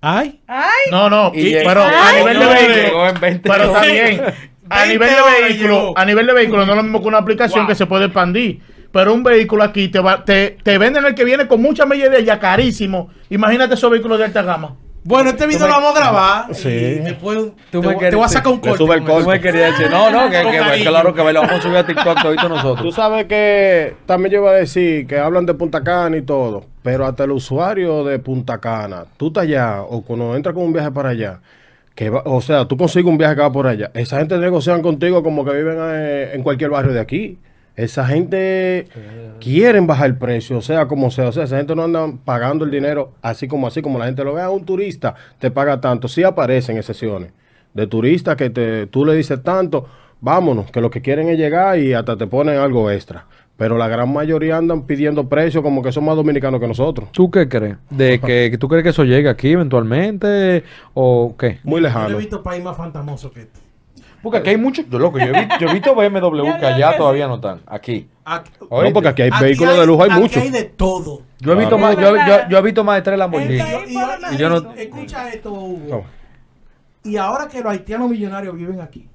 [0.00, 2.74] Ay, Ay, No, no, Y y- llegó- pero a nivel de no, vehículo.
[2.74, 4.20] llegó en 20 Pero está bien.
[4.70, 7.18] A 20 nivel de vehículo, a nivel de vehículo no es lo mismo que una
[7.18, 7.68] aplicación Wow.
[7.68, 8.60] que se puede expandir.
[8.94, 12.08] Pero un vehículo aquí te va, te, te venden el que viene con mucha milla
[12.08, 13.10] de ella carísimo.
[13.28, 14.76] Imagínate esos vehículos de alta gama.
[15.02, 16.54] bueno, este video me- lo vamos a grabar.
[16.54, 16.68] Sí.
[16.68, 18.84] Y después Tú te, me voy- quieres- te voy a sacar un te corte.
[18.84, 19.24] sube el corte.
[19.24, 22.22] Tú me querías decir, no, no, que, claro que lo vamos a subir a TikTok
[22.22, 22.94] todito Tú nosotros.
[22.94, 27.04] sabes que también yo iba a decir que hablan de Punta Cana y todo, pero
[27.04, 30.90] hasta el usuario de Punta Cana, tú estás allá o cuando entras con un viaje
[30.92, 31.40] para allá,
[31.96, 34.80] que va- o sea, tú consigues un viaje que va por allá, esa gente negocian
[34.82, 37.38] contigo como que viven eh, en cualquier barrio de aquí.
[37.76, 38.86] Esa gente
[39.40, 41.28] quieren bajar el precio, o sea, como sea.
[41.28, 44.22] O sea, esa gente no anda pagando el dinero así como así, como la gente
[44.22, 44.42] lo ve.
[44.42, 46.06] A un turista te paga tanto.
[46.06, 47.32] Sí aparecen excepciones
[47.74, 49.86] de turistas que te, tú le dices tanto,
[50.20, 53.26] vámonos, que lo que quieren es llegar y hasta te ponen algo extra.
[53.56, 57.10] Pero la gran mayoría andan pidiendo precios como que son más dominicanos que nosotros.
[57.12, 57.76] ¿Tú qué crees?
[57.90, 61.58] ¿De que, tú crees que eso llegue aquí eventualmente o qué?
[61.62, 62.14] Muy Yo no lejano.
[62.16, 63.60] he visto país más fantamoso que este.
[64.24, 66.96] Porque aquí hay muchos, yo loco, yo he visto, yo he visto BMW que allá
[66.96, 68.08] todavía no están, aquí.
[68.24, 70.42] Aquí, No, porque aquí hay aquí vehículos de lujo, hay aquí muchos.
[70.42, 71.22] hay de todo.
[71.38, 71.96] Yo he visto Claro.
[71.96, 73.60] más, yo, yo- yo he visto más de tres Lamborghini.
[73.60, 75.86] Ahí Y, por y- Y yo no- Escucha esto, Hugo.
[77.04, 77.10] No.
[77.10, 79.08] Y ahora que los haitianos millonarios viven aquí,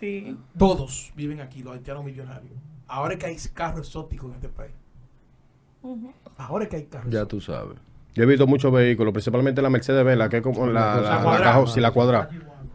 [0.00, 0.38] sí.
[0.56, 2.52] todos viven aquí, los haitianos millonarios.
[2.86, 4.72] Ahora es que hay carros exóticos en este país.
[6.38, 7.12] Ahora es que hay carros.
[7.12, 7.76] Ya tú sabes.
[8.14, 11.00] Yo he visto muchos vehículos, principalmente la Mercedes Benz, la que es como la, la,
[11.16, 11.52] la, cuadrada.
[11.52, 12.28] caja- sí, la cuadra,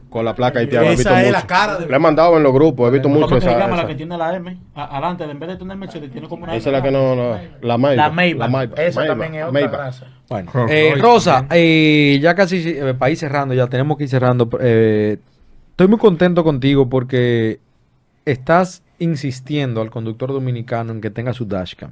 [0.09, 0.87] con la placa haitiana.
[0.87, 1.31] he Esa visto es mucho.
[1.31, 3.59] la cara de- Le he mandado en los grupos, he visto mucho ¿Cómo se esa.
[3.59, 4.57] llama la que tiene la M?
[4.75, 7.15] A- Adelante, en vez de tener Mercedes, tiene como una Esa es la que no,
[7.15, 7.97] no la Maybach.
[7.97, 8.49] La Maybach.
[8.49, 10.05] Maybach, Esa también es otra raza.
[10.29, 14.49] Bueno, eh, Rosa, eh, ya casi eh, país cerrando, ya tenemos que ir cerrando.
[14.61, 15.17] eh,
[15.71, 17.59] estoy muy contento contigo porque
[18.25, 21.91] estás insistiendo al conductor dominicano en que tenga su dashcam.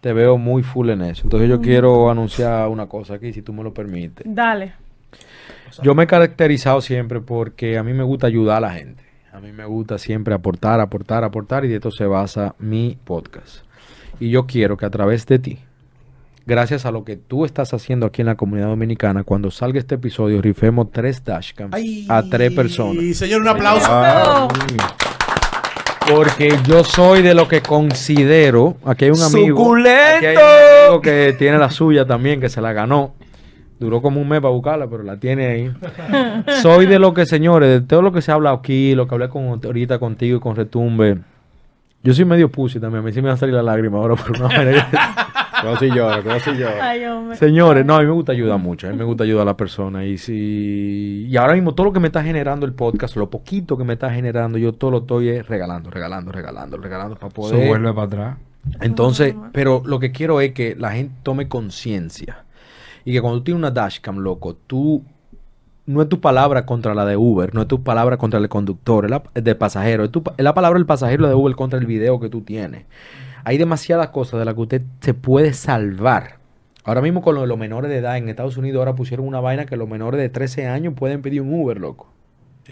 [0.00, 1.22] Te veo muy full en eso.
[1.24, 4.24] Entonces yo quiero anunciar una cosa aquí, si tú me lo permites.
[4.28, 4.72] Dale.
[5.82, 9.04] Yo me he caracterizado siempre porque a mí me gusta ayudar a la gente.
[9.32, 13.58] A mí me gusta siempre aportar, aportar, aportar y de esto se basa mi podcast.
[14.18, 15.58] Y yo quiero que a través de ti,
[16.44, 19.94] gracias a lo que tú estás haciendo aquí en la comunidad dominicana, cuando salga este
[19.94, 23.02] episodio, rifemos tres dashcams Ay, a tres personas.
[23.02, 24.48] Y señor, un aplauso.
[26.10, 28.78] Porque yo soy de lo que considero.
[28.84, 29.58] Aquí hay un amigo.
[29.58, 30.16] ¡Suculento!
[30.16, 33.14] Aquí hay un amigo que tiene la suya también, que se la ganó.
[33.78, 35.72] Duró como un mes para buscarla, pero la tiene ahí.
[36.62, 39.28] soy de lo que, señores, de todo lo que se habla aquí, lo que hablé
[39.28, 41.18] con, ahorita contigo y con Retumbe.
[42.02, 43.02] Yo soy medio pussy también.
[43.02, 44.88] A mí sí me va a salir la lágrima ahora por una manera.
[45.64, 46.22] No no si llora.
[46.80, 47.36] Ay, hombre.
[47.36, 48.86] Señores, no, a mí me gusta ayudar mucho.
[48.86, 50.04] A mí me gusta ayudar a la persona.
[50.04, 53.76] Y si y ahora mismo todo lo que me está generando el podcast, lo poquito
[53.76, 57.66] que me está generando, yo todo lo estoy eh, regalando, regalando, regalando, regalando para poder.
[57.66, 58.36] vuelve para atrás.
[58.80, 62.44] Entonces, pero lo que quiero es que la gente tome conciencia.
[63.08, 65.02] Y que cuando tú tienes una dashcam, loco, tú
[65.86, 69.06] no es tu palabra contra la de Uber, no es tu palabra contra el conductor,
[69.06, 72.28] es la del pasajero, es, la palabra del pasajero de Uber contra el video que
[72.28, 72.84] tú tienes.
[73.44, 76.36] Hay demasiadas cosas de las que usted se puede salvar.
[76.84, 79.40] Ahora mismo con lo de los menores de edad en Estados Unidos ahora pusieron una
[79.40, 82.12] vaina que los menores de 13 años pueden pedir un Uber, loco.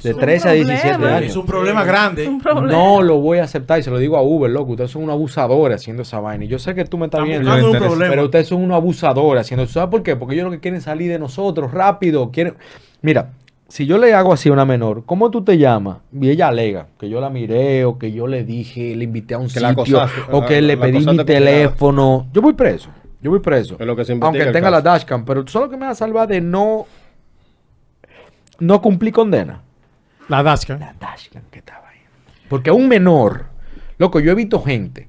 [0.03, 0.71] De un 13 a problema.
[0.73, 1.31] 17 años.
[1.31, 2.23] Es un problema grande.
[2.23, 2.71] Es un problema.
[2.73, 4.73] No lo voy a aceptar y se lo digo a Uber, loco.
[4.73, 6.45] Ustedes son unos abusadores haciendo esa vaina.
[6.45, 7.71] Y yo sé que tú me estás Estamos viendo.
[7.73, 8.11] un problema.
[8.11, 9.73] Pero ustedes son unos abusadores haciendo eso.
[9.75, 10.17] ¿Sabes por qué?
[10.17, 12.31] Porque ellos lo que quieren salir de nosotros rápido.
[12.31, 12.55] Quieren...
[13.03, 13.31] Mira,
[13.69, 15.99] si yo le hago así a una menor, ¿cómo tú te llamas?
[16.13, 19.39] Y ella alega que yo la miré o que yo le dije, le invité a
[19.39, 22.27] un Que la sitio o que la- le la pedí mi teléfono.
[22.33, 22.91] Yo voy preso.
[23.23, 23.77] Yo voy preso.
[23.79, 24.91] Es lo que se investiga Aunque tenga la caso.
[24.91, 25.25] dashcam.
[25.25, 26.87] Pero tú sabes lo que me va a salvar de no,
[28.61, 29.63] no cumplir condena.
[30.29, 30.81] La Dashcam.
[30.81, 31.99] La dashcam que estaba ahí.
[32.49, 33.47] Porque un menor,
[33.99, 35.09] loco, yo he visto gente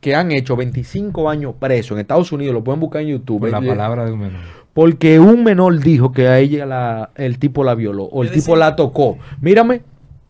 [0.00, 3.40] que han hecho 25 años preso en Estados Unidos, lo pueden buscar en YouTube.
[3.40, 4.40] Por la eh, palabra de un menor.
[4.72, 8.52] Porque un menor dijo que a ella la- el tipo la violó o el tipo
[8.52, 9.18] decir, la tocó.
[9.40, 9.82] Mírame,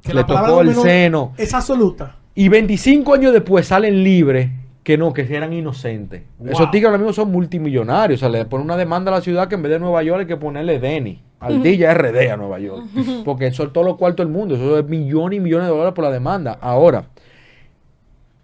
[0.03, 1.33] Que le la palabra tocó de el un menor seno.
[1.37, 2.17] Es absoluta.
[2.35, 4.51] Y 25 años después salen libres
[4.83, 6.23] que no, que eran inocentes.
[6.39, 6.49] Wow.
[6.53, 8.19] Esos tigres ahora mismo son multimillonarios.
[8.19, 10.21] O sea, le ponen una demanda a la ciudad que en vez de Nueva York
[10.21, 11.23] hay que ponerle Denny.
[11.41, 12.85] Aldilla RD a Nueva York.
[13.25, 14.57] Porque eso es todo lo cuarto del mundo.
[14.57, 16.59] Eso es millones y millones de dólares por la demanda.
[16.61, 17.07] Ahora,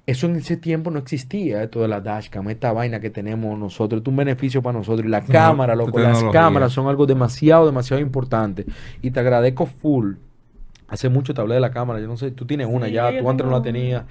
[0.06, 4.02] eso en ese tiempo no existía, esto de la dashcam, esta vaina que tenemos nosotros,
[4.02, 5.06] es un beneficio para nosotros.
[5.06, 8.66] Y la cámara, loco, las cámaras son algo demasiado, demasiado importante.
[9.00, 10.14] Y te agradezco full.
[10.88, 13.18] Hace mucho te hablé de la cámara, yo no sé, tú tienes una Sí, ya,
[13.18, 14.04] tú antes no la tenías.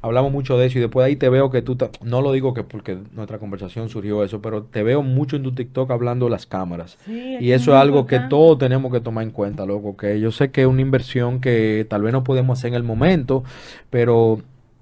[0.00, 2.30] Hablamos mucho de eso y después de ahí te veo que tú, ta- no lo
[2.32, 6.26] digo que porque nuestra conversación surgió eso, pero te veo mucho en tu TikTok hablando
[6.26, 6.96] de las cámaras.
[7.04, 9.96] Sí, Y es eso es algo que todos tenemos que tomar en cuenta, loco.
[9.96, 12.82] Que yo sé que es una inversión que tal vez no podemos hacer en el
[12.84, 13.42] momento,
[13.90, 14.40] pero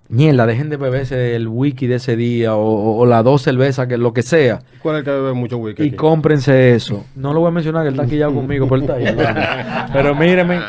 [0.08, 3.88] mierda, dejen de beberse el wiki de ese día o, o- o las dos cervezas,
[3.88, 5.82] que lo que sea, ¿Cuál es el que bebe mucho whisky?
[5.82, 5.96] y aquí?
[5.96, 7.04] cómprense eso.
[7.16, 9.88] No lo voy a mencionar, que él está aquí ya conmigo, pero él está ahí.
[9.92, 10.60] Pero mírenme,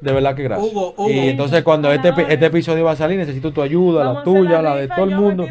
[0.00, 0.72] de verdad que gracias.
[0.72, 1.10] Hugo, Hugo.
[1.10, 4.62] Y entonces cuando este, este episodio va a salir, necesito tu ayuda, Vamos la tuya,
[4.62, 5.46] la de todo el mundo.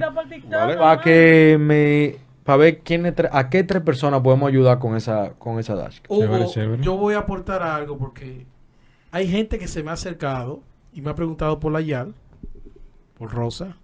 [0.50, 0.78] Vale.
[0.78, 2.16] Para que me...
[2.44, 6.00] Para ver quién a qué tres personas podemos ayudar con esa, con esa dash.
[6.08, 6.82] Hugo, Chévere, chévere.
[6.84, 8.46] yo voy a aportar algo porque
[9.12, 10.62] hay gente que se me ha acercado
[10.94, 12.14] y me ha preguntado por la YAL,
[13.18, 13.76] por Rosa.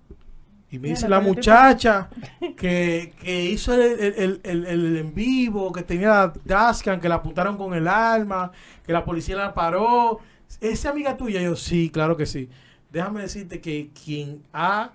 [0.72, 2.10] Y me dice la muchacha
[2.58, 7.10] que, que hizo el, el- el- el- el en vivo, que tenía la Dascan, que
[7.10, 8.52] la apuntaron con el arma,
[8.86, 10.20] que la policía la paró.
[10.62, 11.42] ¿Es amiga tuya?
[11.42, 12.50] Yo, sí, claro que sí.
[12.92, 14.92] Déjame decirte que quien ha,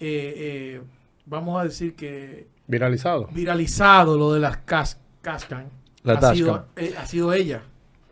[0.00, 0.80] eh, eh,
[1.26, 3.28] vamos a decir que Viralizado.
[3.32, 5.66] viralizado lo de las cas Cascan
[6.04, 7.62] La ha, sido, eh, ha sido ella.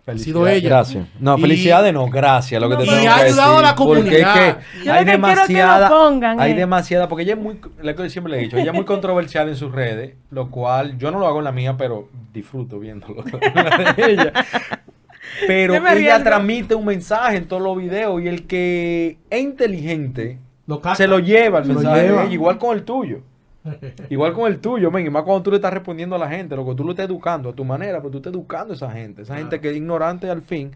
[0.09, 0.69] Ha sido Felicidades, ella.
[0.69, 1.09] Gracias.
[1.19, 2.61] No, Y- felicidades no, gracias.
[2.63, 4.49] Lo que No, te tengo Y ha que ayudado decir, a la comunidad.
[4.49, 6.55] Es que hay que demasiada, pongan, hay eh.
[6.55, 9.49] demasiada, porque ella es muy, lo que siempre le he dicho, ella es muy controversial
[9.49, 13.25] en sus redes, lo cual yo no lo hago en la mía, pero disfruto viéndolo
[15.47, 20.81] Pero ella transmite un mensaje en todos los videos y el que es inteligente Lo
[20.95, 22.25] se lo lleva el mensaje de lleva.
[22.25, 23.21] ella, igual con el tuyo.
[24.11, 26.55] Igual con el tuyo, men, y más cuando tú le estás respondiendo a la gente,
[26.55, 28.91] lo que tú lo estás educando a tu manera, pero tú estás educando a esa
[28.93, 30.71] gente, esa gente que es ignorante al fin.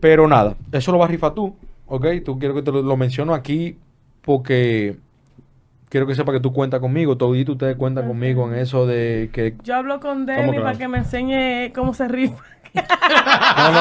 [0.00, 1.54] Pero nada, eso lo vas a rifar tú,
[1.86, 2.06] ¿ok?
[2.24, 3.78] Tú quiero que te lo, lo menciono aquí
[4.22, 4.96] porque
[5.90, 9.54] quiero que sepa que tú cuentas conmigo, todito ustedes cuentan conmigo en eso de que...
[9.62, 12.36] Yo hablo con Denny para que me enseñe cómo se rifa.
[12.72, 13.80] No, no.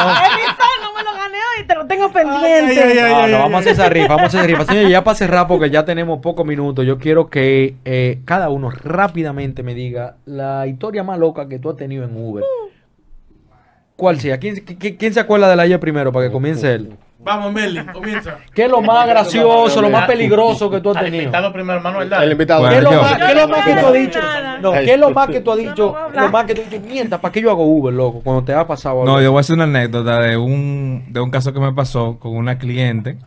[0.82, 2.84] No me lo gané hoy, te lo tengo ay, pendiente.
[2.84, 3.32] ay, ay.
[3.32, 4.66] No, no, vamos a hacer esa rifa, vamos a hacer esa rifa.
[4.66, 8.72] Señores, ya para cerrar, porque ya tenemos pocos minutos, yo quiero que eh, cada uno
[8.72, 12.44] rápidamente me diga la historia más loca que tú has tenido en Uber.
[13.96, 14.40] ¿Cuál sea?
[14.40, 16.94] ¿Quién, qui- quién se acuerda de la ella primero para que comience él?
[17.22, 18.38] Vamos, Merlin, comienza.
[18.54, 21.24] ¿Qué es lo más gracioso, lo más peligroso que tú has tenido?
[21.24, 22.32] invitado primero, Manuel, El dale.
[22.32, 22.70] invitado.
[22.70, 24.20] ¿Qué es lo más, qué es lo más que tú has dicho?
[24.62, 25.96] No, ¿qué es lo más que tú has dicho?
[26.14, 28.22] Lo más que tú has dicho, mierda, ¿para qué yo hago Uber, loco?
[28.24, 31.20] Cuando te ha pasado algo No, yo voy a hacer una anécdota de un, de
[31.20, 33.18] un caso que me pasó con una cliente.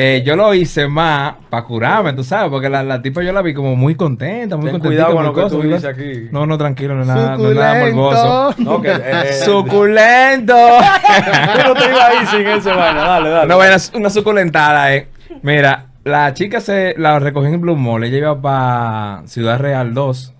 [0.00, 3.42] Eh, yo lo hice más para curarme, tú sabes, porque la, la tipa yo la
[3.42, 5.06] vi como muy contenta, muy Ten contenta.
[5.06, 6.28] cuidado con lo que tú dices aquí.
[6.30, 8.54] No, no, tranquilo, no es nada, no es nada morboso.
[8.58, 8.92] No, que...
[8.92, 10.54] eh, ¡Suculento!
[11.52, 13.46] Tú no te ibas ahí sin ese vaina, dale, dale.
[13.46, 15.08] Una, vaina, una suculentada, eh.
[15.42, 20.32] Mira, la chica se la recogí en Blue Mall, ella iba para Ciudad Real 2.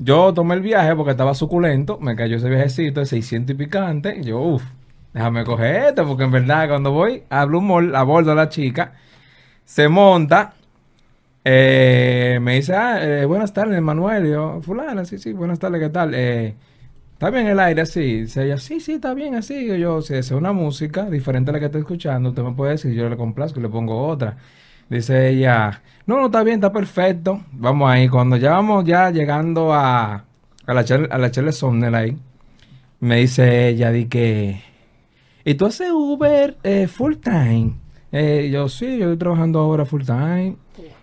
[0.00, 4.16] Yo tomé el viaje porque estaba suculento, me cayó ese viajecito de 600 y picante.
[4.20, 4.64] Y yo, uff,
[5.18, 8.92] déjame coger esto, porque en verdad cuando voy a Blue Mall, a bordo la chica,
[9.64, 10.54] se monta,
[11.44, 14.30] eh, me dice, ah, eh, buenas tardes, Manuel.
[14.30, 16.14] Yo, fulana, sí, sí, buenas tardes, ¿qué tal?
[16.14, 16.54] Eh,
[17.14, 18.20] ¿Está bien el aire así?
[18.22, 19.66] Dice ella, sí, sí, está bien así.
[19.78, 22.92] Yo, si desea una música diferente a la que estoy escuchando, usted me puede decir,
[22.92, 24.36] yo le complazco y le pongo otra.
[24.88, 27.42] Dice ella, no, no, está bien, está perfecto.
[27.52, 28.08] Vamos ahí.
[28.08, 30.24] Cuando ya vamos ya llegando a,
[30.66, 32.16] a la a la Somnel ahí,
[33.00, 34.62] me dice ella, di que,
[35.48, 37.72] ¿y tú haces Uber eh, full time?
[38.12, 40.56] Eh, yo, sí, yo estoy trabajando ahora full time.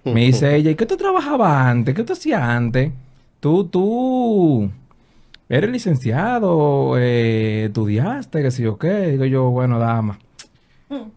[0.03, 1.95] Me dice ella, ¿y qué tú trabajabas antes?
[1.95, 2.91] ¿Qué tú hacías antes?
[3.39, 4.71] Tú, tú...
[5.49, 6.93] ¿eres licenciado?
[6.97, 8.43] Eh, ¿Estudiaste?
[8.43, 9.07] ¿Qué sé yo qué?
[9.11, 10.19] Digo yo, bueno, dama.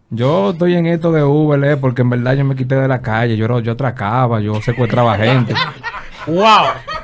[0.09, 3.03] Yo estoy en esto de Uber, eh, porque en verdad yo me quité de la
[3.03, 3.37] calle.
[3.37, 5.53] Yo, yo atracaba, yo secuestraba gente.
[6.26, 6.97] ¡Wow!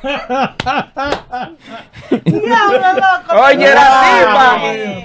[3.47, 4.57] Oye, la tipa,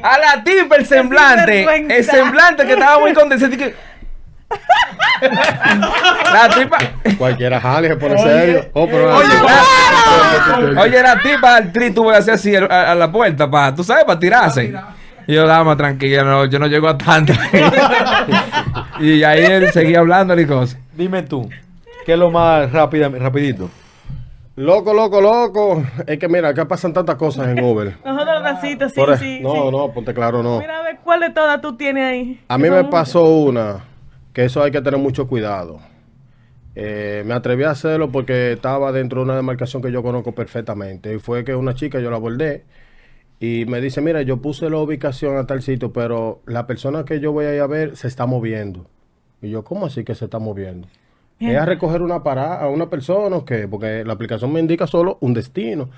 [0.03, 3.71] a la tipa el semblante, el semblante que estaba muy condescendiente.
[3.71, 3.89] que-
[6.33, 6.77] La tipa,
[7.17, 8.65] Cualquiera jale, pone serio.
[8.73, 9.27] Oh, pero oye,
[10.73, 13.73] la, oye, la tipa al tri tuvo que hacer así a, a la puerta, pa,
[13.75, 14.73] tú sabes, para tirarse.
[15.27, 17.33] Y yo, dama, tranquila, no, yo no llego a tanto.
[18.99, 20.79] y ahí él seguía hablando y cosas.
[20.93, 21.47] Dime tú,
[22.05, 23.69] ¿qué es lo más rápida, rapidito?
[24.59, 25.85] Loco, loco, loco.
[26.05, 27.95] Es que mira, acá pasan tantas cosas en Uber.
[28.05, 29.39] Nosotros tacito, sí, sí.
[29.41, 29.71] no, sí.
[29.71, 30.59] no, ponte claro, no.
[30.59, 32.41] Mira a ver cuál de todas tú tienes ahí.
[32.49, 33.85] A mí me pasó una,
[34.33, 35.79] que eso hay que tener mucho cuidado.
[36.75, 41.15] Eh, me atreví a hacerlo porque estaba dentro de una demarcación que yo conozco perfectamente.
[41.15, 42.65] Y fue que una chica, yo la abordé
[43.39, 47.21] y me dice, mira, yo puse la ubicación a tal sitio, pero la persona que
[47.21, 48.87] yo voy a ir a ver se está moviendo.
[49.41, 50.89] Y yo, ¿cómo así que se está moviendo?
[51.39, 53.67] ¿Es a recoger una parada a una persona o qué?
[53.67, 55.89] Porque la aplicación me indica solo un destino.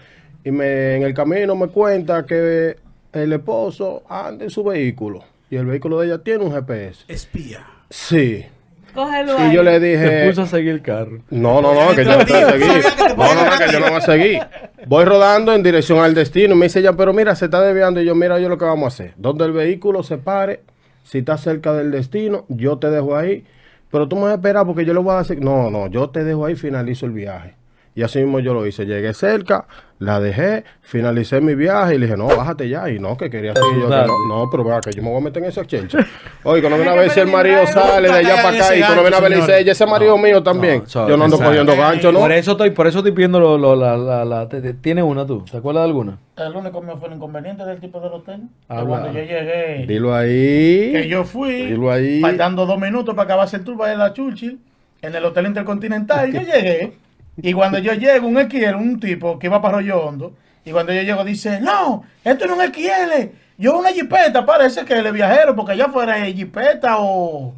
[0.44, 2.78] Y me, en el camino me cuenta que
[3.14, 5.24] el esposo anda en su vehículo.
[5.50, 7.06] Y el vehículo de ella tiene un GPS.
[7.08, 7.66] Espía.
[7.90, 8.46] Sí.
[8.94, 9.56] Cógelo Y ahí.
[9.56, 11.20] yo le Te dije, puso a seguir el carro.
[11.30, 12.84] no, no, no, que yo no te voy a seguir.
[13.18, 14.40] No, no, no, que yo no voy a seguir.
[14.88, 16.54] Voy rodando en dirección al destino.
[16.56, 18.02] Y me dice ella, pero mira, se está desviando.
[18.02, 19.14] Y yo, mira, yo lo que vamos a hacer.
[19.18, 20.62] Donde el vehículo se pare,
[21.04, 23.46] si está cerca del destino, yo te dejo ahí.
[23.92, 26.10] Pero tú me vas a esperar porque yo le voy a decir, no, no, yo
[26.10, 27.61] te dejo ahí, finalizo el viaje.
[27.94, 28.86] Y así mismo yo lo hice.
[28.86, 29.66] Llegué cerca,
[30.00, 32.90] la dejé, finalicé mi viaje y le dije, no, bájate ya.
[32.90, 33.90] Y no, que quería seguir yo.
[33.90, 35.98] que no, no, pero vea que yo me voy a meter en esa chelcha.
[36.44, 39.02] Oye, cuando viene a ver si el marido sale de allá para acá y cuando
[39.02, 40.86] viene a ver le dice, gancho, "Ey, ese marido mío también.
[40.86, 42.20] yo no ando cogiendo gancho, ¿no?
[42.20, 45.04] Por eso estoy, por eso estoy pidiendo lo, lo- la, la, la- te- te- ¿Tienes
[45.04, 45.44] una tú?
[45.52, 46.18] ¿Te acuerdas de alguna?
[46.38, 48.40] El único mío fue el inconveniente del tipo del hotel.
[48.70, 48.88] Que Habla.
[48.88, 50.92] cuando yo llegué, Dilo ahí.
[50.94, 52.22] que yo fui, Dilo ahí.
[52.22, 54.60] faltando dos minutos para acabarse el tour de la Churchill,
[55.02, 56.94] en el Hotel Intercontinental, yo llegué.
[57.38, 60.34] Y cuando yo llego, un XL, un tipo que iba para Rollo Hondo,
[60.66, 64.84] y cuando yo llego dice, no, esto no es un XL, yo una jipeta, parece
[64.86, 67.54] que es viajero, porque allá afuera es jipeta o...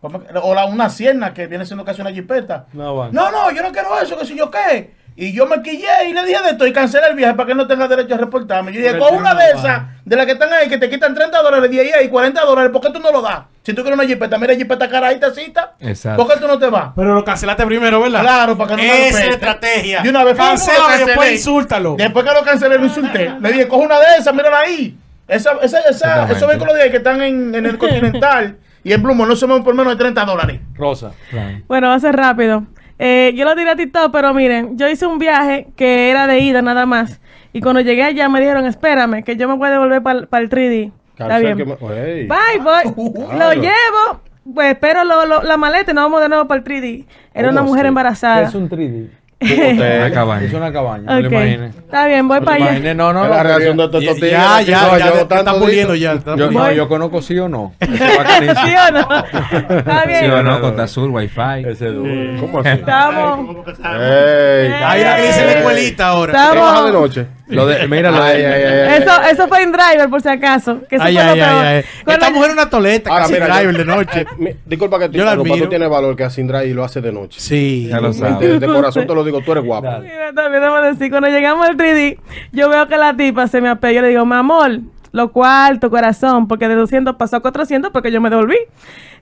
[0.00, 2.66] ¿cómo que- O la, una sierna que viene siendo casi una jipeta.
[2.72, 3.10] No.
[3.12, 4.94] No, no, yo no quiero eso, que si yo qué.
[5.20, 7.54] Y yo me quillé y le dije de esto y cancelé el viaje para que
[7.56, 8.72] no tenga derecho a reportarme.
[8.72, 10.88] Yo dije, Pero con una no de esas, de las que están ahí, que te
[10.88, 13.40] quitan 30 dólares de ahí y 40 dólares, ¿por qué tú no lo das?
[13.64, 15.74] Si tú quieres una jipeta, mira jipeta cara ahí, cita.
[15.80, 16.24] Exacto.
[16.24, 16.92] ¿Por qué tú no te vas?
[16.94, 18.20] Pero lo cancelaste primero, ¿verdad?
[18.20, 20.02] Claro, para que no me Esa es la estrategia.
[20.02, 21.96] De una vez Cancela y después insúltalo.
[21.98, 23.34] Después que lo cancelé, lo insulté.
[23.40, 24.96] Le dije, coge una de esas, mírala ahí.
[25.26, 29.26] Esa, esa, esos vehículos de ahí que están en, en el Continental y en Blumo
[29.26, 30.60] no se mueven por menos de 30 dólares.
[30.74, 31.10] Rosa.
[31.28, 31.58] Claro.
[31.66, 32.64] Bueno, va a ser rápido.
[32.98, 36.40] Eh, yo lo tiré a TikTok, pero miren, yo hice un viaje que era de
[36.40, 37.20] ida nada más.
[37.52, 40.48] Y cuando llegué allá me dijeron, espérame, que yo me voy a devolver para el
[40.50, 40.92] 3D.
[41.18, 41.56] Está bien.
[41.56, 42.26] que me- Ey.
[42.28, 43.12] Bye, voy.
[43.14, 43.60] Lo Claro.
[43.60, 44.20] llevo,
[44.54, 47.06] pues espero lo- lo- la maleta y nos vamos de nuevo para el 3D.
[47.34, 47.88] Era una ¿Cómo mujer así?
[47.88, 48.42] embarazada.
[48.48, 49.08] Es un 3D.
[49.44, 49.98] Hotel.
[50.00, 50.46] Una cabaña.
[50.46, 51.04] Es una cabaña.
[51.04, 51.32] No lo Ok.
[51.32, 51.66] imaginé.
[51.68, 52.66] Está bien, voy No para allá.
[52.70, 52.94] imaginé.
[52.94, 54.30] No, no, Es la reacción de estos Ya, tigres.
[54.32, 56.04] ya, ya, No, ya, yo te tanto está puliendo digo.
[56.04, 56.12] ya.
[56.14, 56.60] está Yo, puliendo.
[56.66, 57.72] no, yo conozco sí o no.
[57.80, 58.60] Ese es bacanísimo.
[58.66, 59.78] ¿Sí o no?
[59.78, 60.20] Está bien.
[60.20, 61.40] Sí o no, con azul, wifi.
[61.66, 62.10] Ese es duro.
[62.40, 62.68] ¿Cómo así?
[62.70, 63.56] Estamos.
[63.78, 64.72] Ey.
[64.84, 66.32] Ahí la que dice la escuelita ahora.
[66.32, 66.92] Está- ¿Qué baja de Estamos.
[67.08, 67.26] noche?
[67.48, 69.02] Lo de, mira, lo de, Ay, ay, ay, ay.
[69.02, 70.80] Eso, eso fue en driver, por si acaso.
[70.88, 71.50] Que eso Ay, fue lo ay, peor.
[71.50, 71.84] ay, ay.
[72.04, 74.26] Cuando- Esta mujer es una toleta, Ahora, casi mira, driver yo- de noche.
[74.38, 77.12] Mi- Disculpa que te Yo tú tienes valor que a Sindra y lo hace de
[77.12, 77.40] noche.
[77.40, 77.86] Sí.
[77.88, 78.60] Ya lo De, sabes.
[78.60, 79.88] de corazón te lo digo, tú eres guapo.
[80.00, 82.18] Mira, también debo decir, cuando llegamos al 3D,
[82.52, 83.92] yo veo que la tipa se me apea.
[83.92, 84.80] Yo le digo, mi amor,
[85.12, 88.58] lo cuarto, corazón, porque de 200 pasó a 400 porque yo me devolví.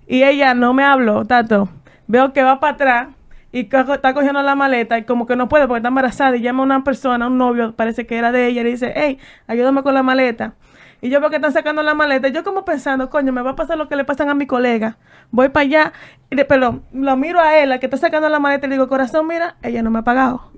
[0.08, 1.68] Y ella no me habló, Tato.
[2.08, 3.08] Veo que va para atrás
[3.60, 6.62] y está cogiendo la maleta y como que no puede porque está embarazada y llama
[6.62, 9.82] a una persona, un novio, parece que era de ella, y le dice, hey, ayúdame
[9.82, 10.54] con la maleta.
[11.00, 12.28] Y yo veo que están sacando la maleta.
[12.28, 14.46] y Yo como pensando, coño, me va a pasar lo que le pasan a mi
[14.46, 14.96] colega.
[15.30, 15.92] Voy para allá,
[16.30, 16.46] y de-
[16.92, 19.56] lo miro a él, la que está sacando la maleta, y le digo, corazón, mira,
[19.62, 20.50] ella no me ha pagado.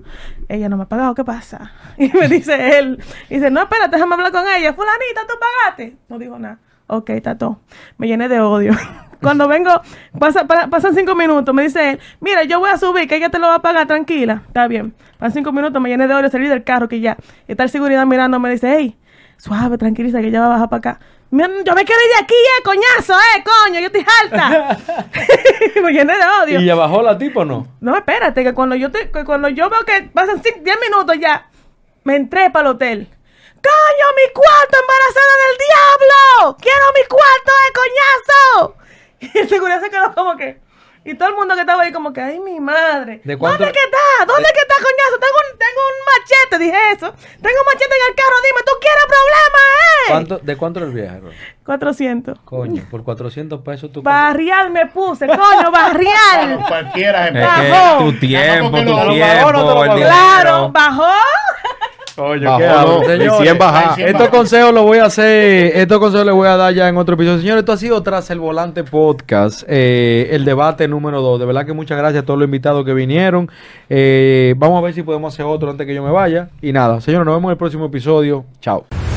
[0.49, 1.72] Ella no me ha pagado, ¿qué pasa?
[1.99, 4.72] Y me dice él, dice, no, espérate, déjame hablar con ella.
[4.74, 5.96] Fulanita, ¿tú pagaste?
[6.09, 6.59] No dijo nada.
[6.86, 7.61] Ok, está todo.
[7.96, 8.72] Me llené de odio.
[9.20, 9.80] Cuando vengo,
[10.18, 13.30] pasa- pa- pasan cinco minutos, me dice él, mira, yo voy a subir, que ella
[13.30, 14.42] te lo va a pagar, tranquila.
[14.46, 14.94] Está bien.
[15.18, 17.16] Pasan cinco minutos, me llené de odio, salí del carro, que ya.
[17.48, 18.96] Y está el seguridad mirando, me dice, hey,
[19.36, 21.00] suave, tranquiliza, que ella va a bajar para acá.
[21.30, 24.78] Mira, yo me quiero ir de aquí, eh, coñazo, eh, coño, yo estoy harta.
[25.82, 26.60] me llené de odio.
[26.60, 27.66] ¿Y ya bajó la tipo o no?
[27.80, 31.48] No, espérate, que cuando yo te, que cuando yo veo que pasan 10 minutos ya,
[32.04, 33.08] me entré para el hotel.
[33.60, 36.56] ¡Coño, mi cuarto, embarazada del diablo!
[36.60, 38.76] ¡Quiero mi cuarto de coñazo!
[39.20, 40.60] Y el seguridad se quedó como que.
[41.04, 43.20] Y todo el mundo que estaba ahí como que, ay, mi madre.
[43.24, 44.26] ¿De cuánto- ¿Dónde que está?
[44.26, 45.18] ¿Dónde que está, coñazo?
[45.18, 47.12] Tengo un, tengo un machete, dije eso.
[47.40, 50.08] Tengo un machete en el carro, dime, ¿tú quieres problemas, eh?
[50.08, 51.32] ¿Cuánto, ¿De cuánto era el viaje, Ron?
[51.64, 52.38] 400.
[52.44, 54.02] Coño, por 400 pesos tú...
[54.02, 56.64] Barrial me puse, coño, barrial.
[56.68, 57.98] Cualquiera se Es que Bajó.
[58.04, 59.94] tu tiempo, tu tiempo.
[59.94, 61.12] Claro, bajó.
[62.18, 62.92] Coño, Bajó, ¿qué hablo?
[62.94, 63.94] no, de Señores, 100 baja.
[63.94, 66.96] Cien Estos consejos los voy a hacer, estos consejos les voy a dar ya en
[66.96, 67.38] otro episodio.
[67.38, 71.38] Señores, esto ha sido tras el volante podcast, eh, el debate número 2.
[71.38, 73.48] De verdad que muchas gracias a todos los invitados que vinieron.
[73.88, 76.48] Eh, vamos a ver si podemos hacer otro antes que yo me vaya.
[76.60, 78.44] Y nada, señores, nos vemos en el próximo episodio.
[78.60, 79.07] Chao.